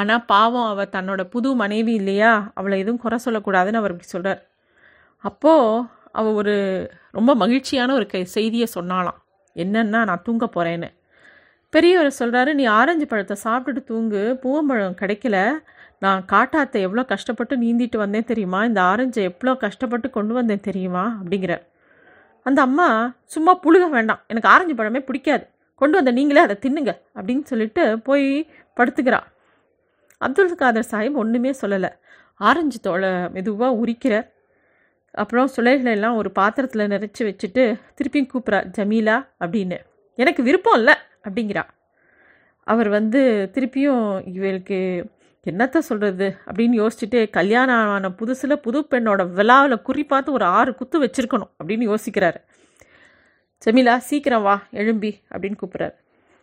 ஆனால் 0.00 0.24
பாவம் 0.32 0.68
அவள் 0.72 0.92
தன்னோட 0.96 1.22
புது 1.34 1.48
மனைவி 1.62 1.92
இல்லையா? 2.00 2.32
அவளை 2.58 2.76
எதுவும் 2.82 3.02
குறை 3.04 3.18
சொல்லக்கூடாதுன்னு 3.26 3.80
அவர் 3.82 3.92
இப்படி 3.94 4.10
சொல்கிறார் 4.14 4.40
அப்போது 5.24 5.86
அவள் 6.12 6.32
ஒரு 6.32 6.90
ரொம்ப 7.10 7.34
மகிழ்ச்சியான 7.34 7.92
ஒரு 7.92 8.06
கை 8.06 8.24
செய்தியை 8.24 8.66
சொன்னாலாம் 8.74 9.18
என்னன்னா 9.54 10.04
நான் 10.04 10.22
தூங்க 10.24 10.48
போகிறேன்னு 10.56 10.98
பெரியவர் 11.72 12.14
சொல்கிறாரு 12.18 12.54
நீ 12.54 12.64
ஆரஞ்சு 12.64 13.06
பழத்தை 13.06 13.36
சாப்பிட்டுட்டு 13.44 13.84
தூங்கு. 13.84 14.36
பூவம்பழம் 14.36 14.96
கிடைக்கல. 15.00 15.50
நான் 16.00 16.24
காட்டாத்தை 16.32 16.80
எவ்வளோ 16.80 17.04
கஷ்டப்பட்டு 17.04 17.56
நீந்திட்டு 17.56 17.96
வந்தேன் 17.96 18.24
தெரியுமா? 18.24 18.64
இந்த 18.64 18.80
ஆரஞ்சை 18.80 19.22
எவ்வளோ 19.22 19.54
கஷ்டப்பட்டு 19.54 20.10
கொண்டு 20.10 20.34
வந்தேன் 20.34 20.60
தெரியுமா? 20.60 21.18
அப்படிங்கிற 21.24 21.62
அந்த 22.42 22.60
அம்மா 22.60 23.14
சும்மா 23.24 23.56
புழுக 23.56 23.88
வேண்டாம். 23.90 24.20
எனக்கு 24.26 24.48
ஆரஞ்சு 24.48 24.74
பழமே 24.74 25.00
பிடிக்காது. 25.00 25.46
கொண்டு 25.74 25.96
வந்த 25.96 26.10
நீங்களே 26.10 26.40
அதை 26.40 26.56
தின்னுங்க. 26.60 27.00
அப்படின்னு 27.14 27.42
சொல்லிட்டு 27.42 28.00
போய் 28.00 28.50
படுத்துக்கிறா. 28.76 29.20
அப்துல் 30.18 30.54
காதர் 30.54 30.86
சாஹிப் 30.90 31.12
ஒன்றுமே 31.12 31.50
சொல்லலை. 31.60 31.90
ஆரஞ்சு 32.34 32.80
தோலை 32.80 33.10
மெதுவாக 33.10 33.78
உரிக்கிற 33.84 34.14
அப்புறம் 35.12 35.46
சுளைகளை 35.46 35.92
எல்லாம் 35.92 36.16
ஒரு 36.16 36.30
பாத்திரத்தில் 36.30 36.88
நிறைச்சி 36.88 37.20
வச்சுட்டு 37.20 37.80
திருப்பியும் 37.94 38.28
கூப்பிட்றா 38.34 38.64
ஜமீலா 38.78 39.26
அப்படின்னு. 39.40 39.78
எனக்கு 40.14 40.42
விருப்பம் 40.42 40.74
இல்லை 40.74 40.94
அப்படிங்கிறா. 41.28 41.62
அவர் 42.60 42.88
வந்து 42.88 43.50
திருப்பியும் 43.52 44.28
இவளுக்கு 44.34 45.04
என்னத்த 45.50 45.78
சொல்கிறது 45.78 46.36
அப்படின்னு 46.46 46.86
யோசிச்சுட்டு 46.86 47.30
கல்யாணம் 47.30 47.88
ஆன 47.88 48.08
புதுசில் 48.08 48.52
புது 48.52 48.86
பெண்ணோட 48.90 49.32
விழாவில் 49.32 49.82
குறி 49.82 50.04
பார்த்து 50.04 50.32
ஒரு 50.32 50.44
ஆறு 50.44 50.74
குத்து 50.74 51.04
வச்சிருக்கணும் 51.04 51.50
அப்படின்னு 51.64 51.94
யோசிக்கிறாரு. 51.94 52.36
ஜமீலா 53.64 53.96
சீக்கிரம் 53.96 54.42
வா 54.42 54.62
எழும்பி 54.70 55.22
அப்படின்னு 55.32 55.56
கூப்பிட்றாரு 55.62 55.94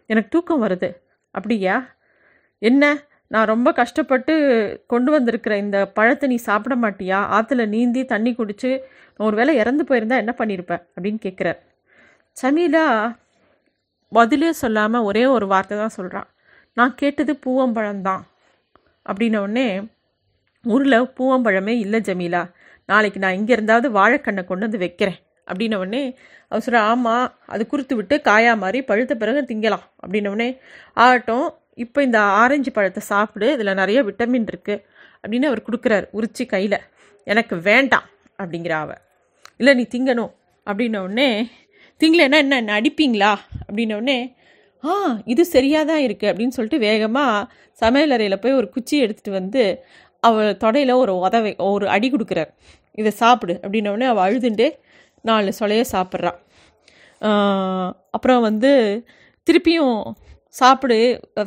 எனக்கு 0.05 0.29
தூக்கம் 0.29 0.63
வருது. 0.63 0.95
அப்படியா? 1.31 1.95
என்ன? 2.57 2.97
நான் 3.27 3.45
ரொம்ப 3.45 3.73
கஷ்டப்பட்டு 3.73 4.33
கொண்டு 4.87 5.11
வந்திருக்கிற 5.11 5.57
இந்த 5.57 5.87
பழத்தை 5.87 6.29
நீ 6.29 6.35
சாப்பிட 6.35 6.75
மாட்டியா? 6.75 7.19
ஆற்றுல 7.35 7.67
நீந்தி 7.67 8.05
தண்ணி 8.05 8.35
குடித்து 8.35 8.89
ஒரு 9.17 9.35
வேளை 9.35 9.55
இறந்து 9.55 9.83
போயிருந்தா 9.83 10.17
என்ன 10.17 10.35
பண்ணியிருப்பேன் 10.37 10.83
அப்படின்னு 10.95 11.19
கேட்குறார் 11.21 11.59
சமீலா 12.41 12.85
பதிலே 14.11 14.51
சொல்லாமல் 14.51 15.01
ஒரே 15.01 15.25
ஒரு 15.25 15.47
வார்த்தை 15.47 15.77
தான் 15.77 15.95
சொல்கிறான் 15.97 16.27
நான் 16.73 16.95
கேட்டது 16.95 17.39
பூவம்பழம்தான் 17.45 18.23
அப்படின்ன 19.05 19.85
ஊரில் 20.65 21.11
பூவம்பழமே 21.17 21.73
இல்லை 21.83 21.99
ஜமீலா. 21.99 22.41
நாளைக்கு 22.85 23.19
நான் 23.19 23.33
இங்கே 23.33 23.55
இருந்தாவது 23.55 23.87
வாழைக்கண்ணை 23.97 24.43
கொண்டு 24.45 24.65
வந்து 24.65 24.77
வைக்கிறேன். 24.77 25.19
அப்படின்னவுடனே 25.47 26.01
அவர் 26.47 26.63
சொல்கிற 26.63 26.81
ஆமாம் 26.81 27.33
அது 27.45 27.67
குறுத்து 27.67 27.95
விட்டு 27.95 28.21
காயா 28.25 28.57
மாதிரி 28.57 28.81
பழுத்த 28.81 29.15
பிறகு 29.15 29.41
திங்கலாம். 29.41 29.85
அப்படின்னவுடனே 30.03 30.59
ஆகட்டும் 30.93 31.47
இப்போ 31.83 31.99
இந்த 32.07 32.19
ஆரஞ்சு 32.41 32.71
பழத்தை 32.75 33.01
சாப்பிடு. 33.11 33.47
இதில் 33.55 33.79
நிறைய 33.81 33.99
விட்டமின் 34.07 34.47
இருக்குது 34.51 34.83
அப்படின்னு 35.21 35.49
அவர் 35.49 35.61
கொடுக்குறாரு. 35.67 36.05
உரிச்சி 36.17 36.45
கையில். 36.53 36.79
எனக்கு 37.27 37.55
வேண்டாம் 37.69 38.07
அப்படிங்கிற 38.41 38.73
அவ. 38.83 38.91
இல்லை 39.59 39.73
நீ 39.79 39.85
திங்கணும். 39.95 40.33
அப்படின்னோடனே 40.67 41.29
திங்கலைன்னா 42.01 42.39
என்ன? 42.45 42.57
என்ன 42.61 42.73
அடிப்பீங்களா? 42.79 43.31
அப்படின்னோடனே 43.67 44.17
ஆ 44.83 44.95
இது 45.33 45.43
சரியாக 45.53 45.85
தான் 45.91 46.03
இருக்குது 46.07 46.29
அப்படின்னு 46.31 46.55
சொல்லிட்டு 46.55 46.79
வேகமாக 46.87 47.47
சமையலறையில் 47.81 48.41
போய் 48.43 48.57
ஒரு 48.59 48.67
குச்சி 48.75 48.95
எடுத்துகிட்டு 49.05 49.31
வந்து 49.39 49.61
அவள் 50.23 50.59
தொடையில் 50.63 50.99
ஒரு 51.03 51.13
உதவை 51.25 51.51
ஒரு 51.69 51.85
அடி 51.95 52.07
கொடுக்குறார். 52.13 52.51
இதை 53.01 53.11
சாப்பிடு. 53.21 53.53
அப்படின்னோடனே 53.63 54.07
அவள் 54.11 54.25
அழுதுண்டு 54.27 54.67
நாலு 55.29 55.51
சொலைய 55.59 55.83
சாப்பிட்றா. 55.95 56.31
அப்புறம் 58.15 58.41
வந்து 58.47 58.71
திருப்பியும் 59.47 59.97
சாப்பிடு 60.49 60.97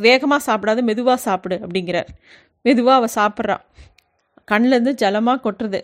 வேகமாக 0.06 0.42
சாப்பிடாத 0.48 0.82
மெதுவாக 0.82 1.20
சாப்பிடு 1.26 1.56
அப்படிங்கிறார். 1.64 2.10
மெதுவாக 2.64 2.98
அவள் 3.00 3.16
சாப்பிட்றான் 3.20 3.64
கண்ணிலேருந்து 4.50 4.94
ஜலமாக 5.02 5.42
கொட்டுறது. 5.46 5.80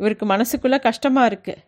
இவருக்கு 0.00 0.26
மனசுக்குள்ளே 0.26 0.78
கஷ்டமாக 0.88 1.30
இருக்குது 1.30 1.62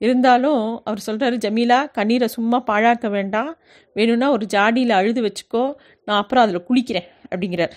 இருந்தாலும் 0.00 0.62
அவர் 0.84 1.06
சொல்கிறாரு 1.06 1.36
ஜமீலா 1.44 1.78
கண்ணீரை 1.96 2.28
சும்மா 2.36 2.58
பாழாக்க 2.70 3.08
வேண்டாம். 3.16 3.50
வேணும்னா 3.96 4.28
ஒரு 4.36 4.44
ஜாடியில் 4.54 4.94
அழுது 4.98 5.20
வச்சுக்கோ. 5.26 5.64
நான் 6.06 6.20
அப்புறம் 6.22 6.44
அதில் 6.44 6.66
குளிக்கிறேன். 6.68 7.08
அப்படிங்கிறார். 7.32 7.74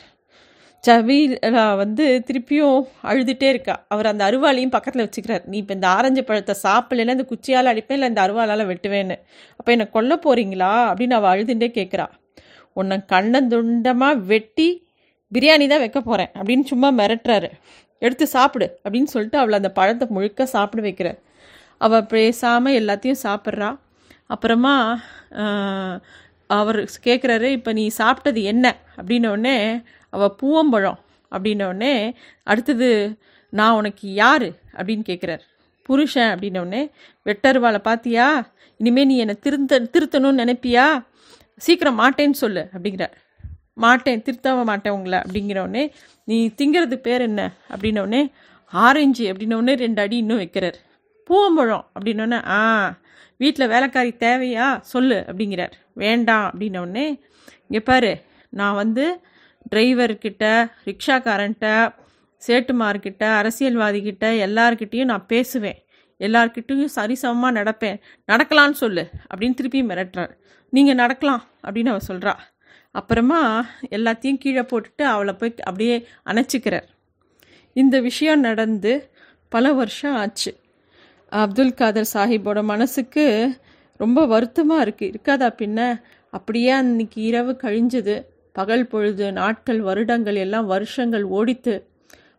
ஜமீலா 0.83 1.63
வந்து 1.83 2.05
திருப்பியும் 2.27 2.79
அழுதுகிட்டே 3.09 3.47
இருக்கா. 3.53 3.75
அவர் 3.93 4.11
அந்த 4.11 4.23
அருவாளையும் 4.29 4.73
பக்கத்தில் 4.75 5.05
வச்சுக்கிறார். 5.05 5.43
நீ 5.51 5.57
இப்போ 5.63 5.73
இந்த 5.73 5.87
ஆரஞ்சு 5.97 6.23
பழத்தை 6.29 6.55
சாப்பிடலைன்னா 6.65 7.15
இந்த 7.17 7.27
குச்சியால் 7.33 7.71
அடிப்பேன் 7.73 7.97
இல்லை 7.99 8.09
இந்த 8.13 8.21
அருவாளால் 8.25 8.69
வெட்டுவேன்னு. 8.71 9.17
அப்போ 9.59 9.71
என்னை 9.75 9.87
கொல்ல 9.97 10.15
போகிறீங்களா 10.25 10.71
அப்படின்னு 10.91 11.17
அவள் 11.19 11.33
அழுதுகிட்டே 11.33 11.69
கேட்குறா 11.79 12.07
உன்னை 12.79 12.97
கண்ணந்துண்டமாக 13.13 14.23
வெட்டி 14.31 14.67
பிரியாணி 15.31 15.65
தான் 15.71 15.83
வைக்க 15.83 15.99
போகிறேன் 16.01 16.31
அப்படின்னு 16.39 16.65
சும்மா 16.71 16.89
மிரட்டுறாரு. 16.99 17.49
எடுத்து 18.01 18.25
சாப்பிடு 18.35 18.67
அப்படின்னு 18.83 19.11
சொல்லிட்டு 19.13 19.39
அவளை 19.41 19.55
அந்த 19.59 19.71
பழத்தை 19.79 20.05
முழுக்க 20.15 20.45
சாப்பிட 20.55 20.81
வைக்கிறார் 20.87 21.19
அவள் 21.85 22.09
பேசாமல் 22.13 22.77
எல்லாத்தையும் 22.81 23.23
சாப்பிட்றா. 23.25 23.69
அப்புறமா 24.33 24.75
அவர் 26.49 26.79
கேட்குறாரு 27.05 27.47
இப்போ 27.57 27.71
நீ 27.79 27.83
சாப்பிட்டது 28.01 28.41
என்ன? 28.51 28.65
அப்படின்னோடனே 28.99 29.55
அவள் 30.13 30.35
பூவம்பழம். 30.41 30.99
அப்படின்னோடனே 31.31 31.93
அடுத்தது 32.51 32.89
நான் 33.53 33.77
உனக்கு 33.79 34.05
யார்? 34.21 34.47
அப்படின்னு 34.77 35.03
கேட்குறார் 35.09 35.43
புருஷன். 35.89 36.31
அப்படின்னோடனே 36.33 36.81
வெட்டருவாளை 37.27 37.79
பார்த்தியா 37.89 38.27
இனிமேல் 38.79 39.09
நீ 39.11 39.15
என்னை 39.23 39.35
திருத்த 39.45 39.79
திருத்தணும்னு 39.93 40.41
நினைப்பியா? 40.43 40.85
சீக்கிரம் 41.65 41.99
மாட்டேன்னு 41.99 42.37
சொல்லு 42.43 42.63
அப்படிங்கிறார். 42.75 43.15
மாட்டேன் 43.83 44.21
திருத்தவ 44.25 44.63
மாட்டேன் 44.63 44.95
உங்களை 44.97 45.17
அப்படிங்கிறவுடனே 45.19 45.83
நீ 46.23 46.37
திங்கிறது 46.59 46.95
பேர் 47.07 47.21
என்ன? 47.21 47.41
அப்படின்னோடனே 47.73 48.21
ஆரஞ்சு 48.73 49.25
அப்படின்னோடனே 49.31 49.73
ரெண்டு 49.83 50.01
அடி 50.01 50.17
இன்னும் 50.17 50.41
வைக்கிறார். 50.43 50.77
பூவம்பழம் 51.29 51.85
அப்படின்னோடனே 51.95 52.39
ஆ 52.57 52.59
வீட்டில் 53.37 53.71
வேலைக்காரி 53.73 54.11
தேவையா? 54.19 54.67
சொல்லு 54.93 55.17
அப்படிங்கிறார். 55.27 55.73
வேண்டாம் 56.03 56.45
அப்படின்னோடனே 56.49 57.05
இங்கே 57.67 57.79
பாரு 57.79 58.11
நான் 58.49 58.79
வந்து 58.81 59.05
டிரைவர்கிட்ட 59.71 60.43
ரிக்ஷாக்காரன்கிட்ட 60.89 61.69
சேட்டுமார்கிட்ட 62.41 63.23
அரசியல்வாதிகிட்ட 63.39 64.25
எல்லார்கிட்டேயும் 64.45 65.11
நான் 65.11 65.25
பேசுவேன். 65.25 65.79
எல்லார்கிட்டையும் 66.19 66.93
சரிசமமாக 66.95 67.57
நடப்பேன். 67.59 67.97
நடக்கலான்னு 68.27 68.77
சொல்லு 68.83 69.03
அப்படின்னு 69.31 69.53
திருப்பி 69.53 69.81
மிரட்டுறார். 69.83 70.33
நீங்கள் 70.69 70.95
நடக்கலாம் 70.95 71.43
அப்படின்னு 71.63 71.91
அவள் 71.93 72.07
சொல்கிறா 72.07 72.33
அப்புறமா 72.91 73.65
எல்லாத்தையும் 73.89 74.37
கீழே 74.37 74.61
போட்டுட்டு 74.61 75.03
அவளை 75.03 75.33
போய் 75.33 75.53
அப்படியே 75.63 76.07
அணைச்சிக்கிறார். 76.25 76.87
இந்த 77.73 77.99
விஷயம் 77.99 78.39
நடந்து 78.39 79.09
பல 79.49 79.73
வருஷம் 79.73 80.15
ஆச்சு. 80.15 80.51
அப்துல் 81.31 81.73
காதர் 81.73 82.09
சாஹிப்போட 82.13 82.63
மனசுக்கு 82.63 83.25
ரொம்ப 83.97 84.25
வருத்தமாக 84.25 84.83
இருக்குது 84.85 85.11
இருக்காதா 85.11 85.49
பின்ன? 85.61 86.01
அப்படியே 86.29 86.69
அன்னைக்கு 86.69 87.21
இரவு 87.21 87.57
கழிஞ்சது. 87.63 88.15
பகல் 88.53 88.87
பொழுது 88.87 89.31
நாட்கள் 89.31 89.81
வருடங்கள் 89.81 90.35
எல்லாம் 90.35 90.65
வருஷங்கள் 90.65 91.23
ஓடித்து. 91.23 91.75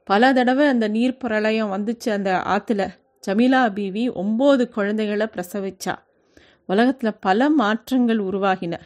பல 0.04 0.32
தடவை 0.32 0.66
அந்த 0.66 0.88
நீர் 0.88 1.16
பிரளயம் 1.16 1.72
வந்துச்சு 1.72 2.08
அந்த 2.08 2.30
ஆற்றுல 2.44 2.88
ஜமீலா 3.26 3.72
பீவி 3.72 4.10
ஒம்பது 4.10 4.68
குழந்தைகளை 4.68 5.26
பிரசவிச்சா. 5.36 5.94
உலகத்தில் 6.68 7.18
பல 7.20 7.50
மாற்றங்கள் 7.50 8.18
உருவாகின. 8.18 8.78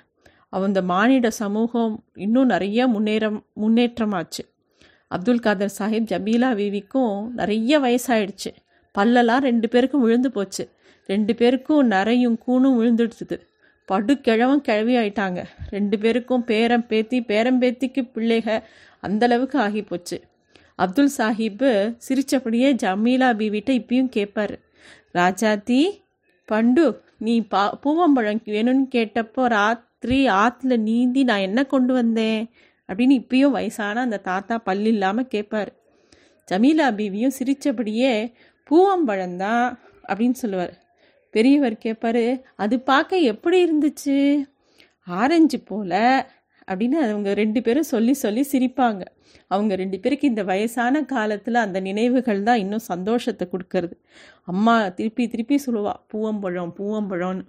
அந்த 0.48 0.82
மானிட 0.82 1.30
சமூகம் 1.30 2.04
இன்னும் 2.14 2.46
நிறைய 2.46 2.86
முன்னேறம் 2.88 3.38
முன்னேற்றமாச்சு. 3.60 4.42
அப்துல் 5.08 5.40
காதர் 5.40 5.72
சாஹிப் 5.78 6.10
ஜபீலா 6.10 6.50
வீவிக்கும் 6.52 7.28
நிறைய 7.30 7.80
வயசாயிடுச்சு. 7.80 8.50
பல்லெல்லாம் 8.98 9.38
ரெண்டு 9.38 9.68
பேருக்கும் 9.68 10.00
விழுந்து 10.00 10.30
போச்சு. 10.30 10.68
ரெண்டு 11.06 11.34
பேருக்கும் 11.34 11.90
நரையும் 11.90 12.38
கூணும் 12.38 12.76
விழுந்துடுச்சுது. 12.80 13.40
படுக்கிழவும் 13.92 14.56
கிழவி 14.56 14.96
ஆயிட்டாங்க. 14.96 15.44
ரெண்டு 15.70 15.98
பேருக்கும் 15.98 16.44
பேரம் 16.44 16.86
பேத்தி 16.86 17.20
பேரம்பேத்திக்கு 17.20 18.10
பிள்ளைக 18.14 18.62
அந்தளவுக்கு 19.02 19.56
ஆகி 19.56 19.82
போச்சு. 19.82 20.20
அப்துல் 20.74 21.10
சாஹிப்பு 21.16 21.96
சிரிச்சபடியே 22.08 22.70
ஜமீலா 22.82 23.30
பீவிட்ட 23.40 23.70
இப்பயும் 23.80 24.10
கேட்பாரு 24.16 24.54
ராஜாத்தி 25.14 26.00
பண்டு 26.44 27.02
நீ 27.22 27.34
பா 27.40 27.62
பூவம்பழம் 27.82 28.40
வேணும்னு 28.44 28.86
கேட்டப்போ 28.94 29.44
ராத்திரி 29.46 30.18
ஆற்றுல 30.26 30.76
நீந்தி 30.78 31.22
நான் 31.24 31.46
என்ன 31.48 31.60
கொண்டு 31.64 31.92
வந்தேன்? 31.94 32.40
அப்படின்னு 32.88 33.16
இப்பயும் 33.20 33.54
வயசான 33.56 34.00
அந்த 34.00 34.18
தாத்தா 34.18 34.58
பல்லு 34.58 34.88
இல்லாமல் 34.88 35.28
கேட்பார் 35.28 35.70
ஜமீலா 36.48 36.88
பீவியும் 36.98 37.36
சிரித்தபடியே 37.38 38.12
பூவம்பழம்தான் 38.70 39.66
அப்படின்னு 40.08 40.40
சொல்லுவார். 40.42 40.74
பெரியவர் 41.34 41.76
கேட்பாரு 41.84 42.24
அது 42.56 42.80
பார்க்க 42.80 43.30
எப்படி 43.32 43.58
இருந்துச்சு? 43.64 44.18
ஆரஞ்சு 45.06 45.58
போல 45.60 45.92
அப்படின்னு 46.70 46.96
அவங்க 47.08 47.34
ரெண்டு 47.34 47.62
பேரும் 47.62 47.90
சொல்லி 47.92 48.14
சொல்லி 48.14 48.42
சிரிப்பாங்க. 48.52 49.02
அவங்க 49.46 49.74
ரெண்டு 49.74 49.98
பேருக்கு 50.00 50.28
இந்த 50.28 50.44
வயசான 50.44 51.04
காலத்தில் 51.04 51.64
அந்த 51.64 51.80
நினைவுகள் 51.80 52.42
தான் 52.42 52.58
இன்னும் 52.58 52.88
சந்தோஷத்தை 52.88 53.48
கொடுக்கறது. 53.52 53.96
அம்மா 54.44 54.88
திருப்பி 54.88 55.28
திருப்பி 55.28 55.58
சொல்லுவா 55.66 55.94
பூவம்பழம் 56.06 56.74
பூவம்பழம்னு. 56.78 57.44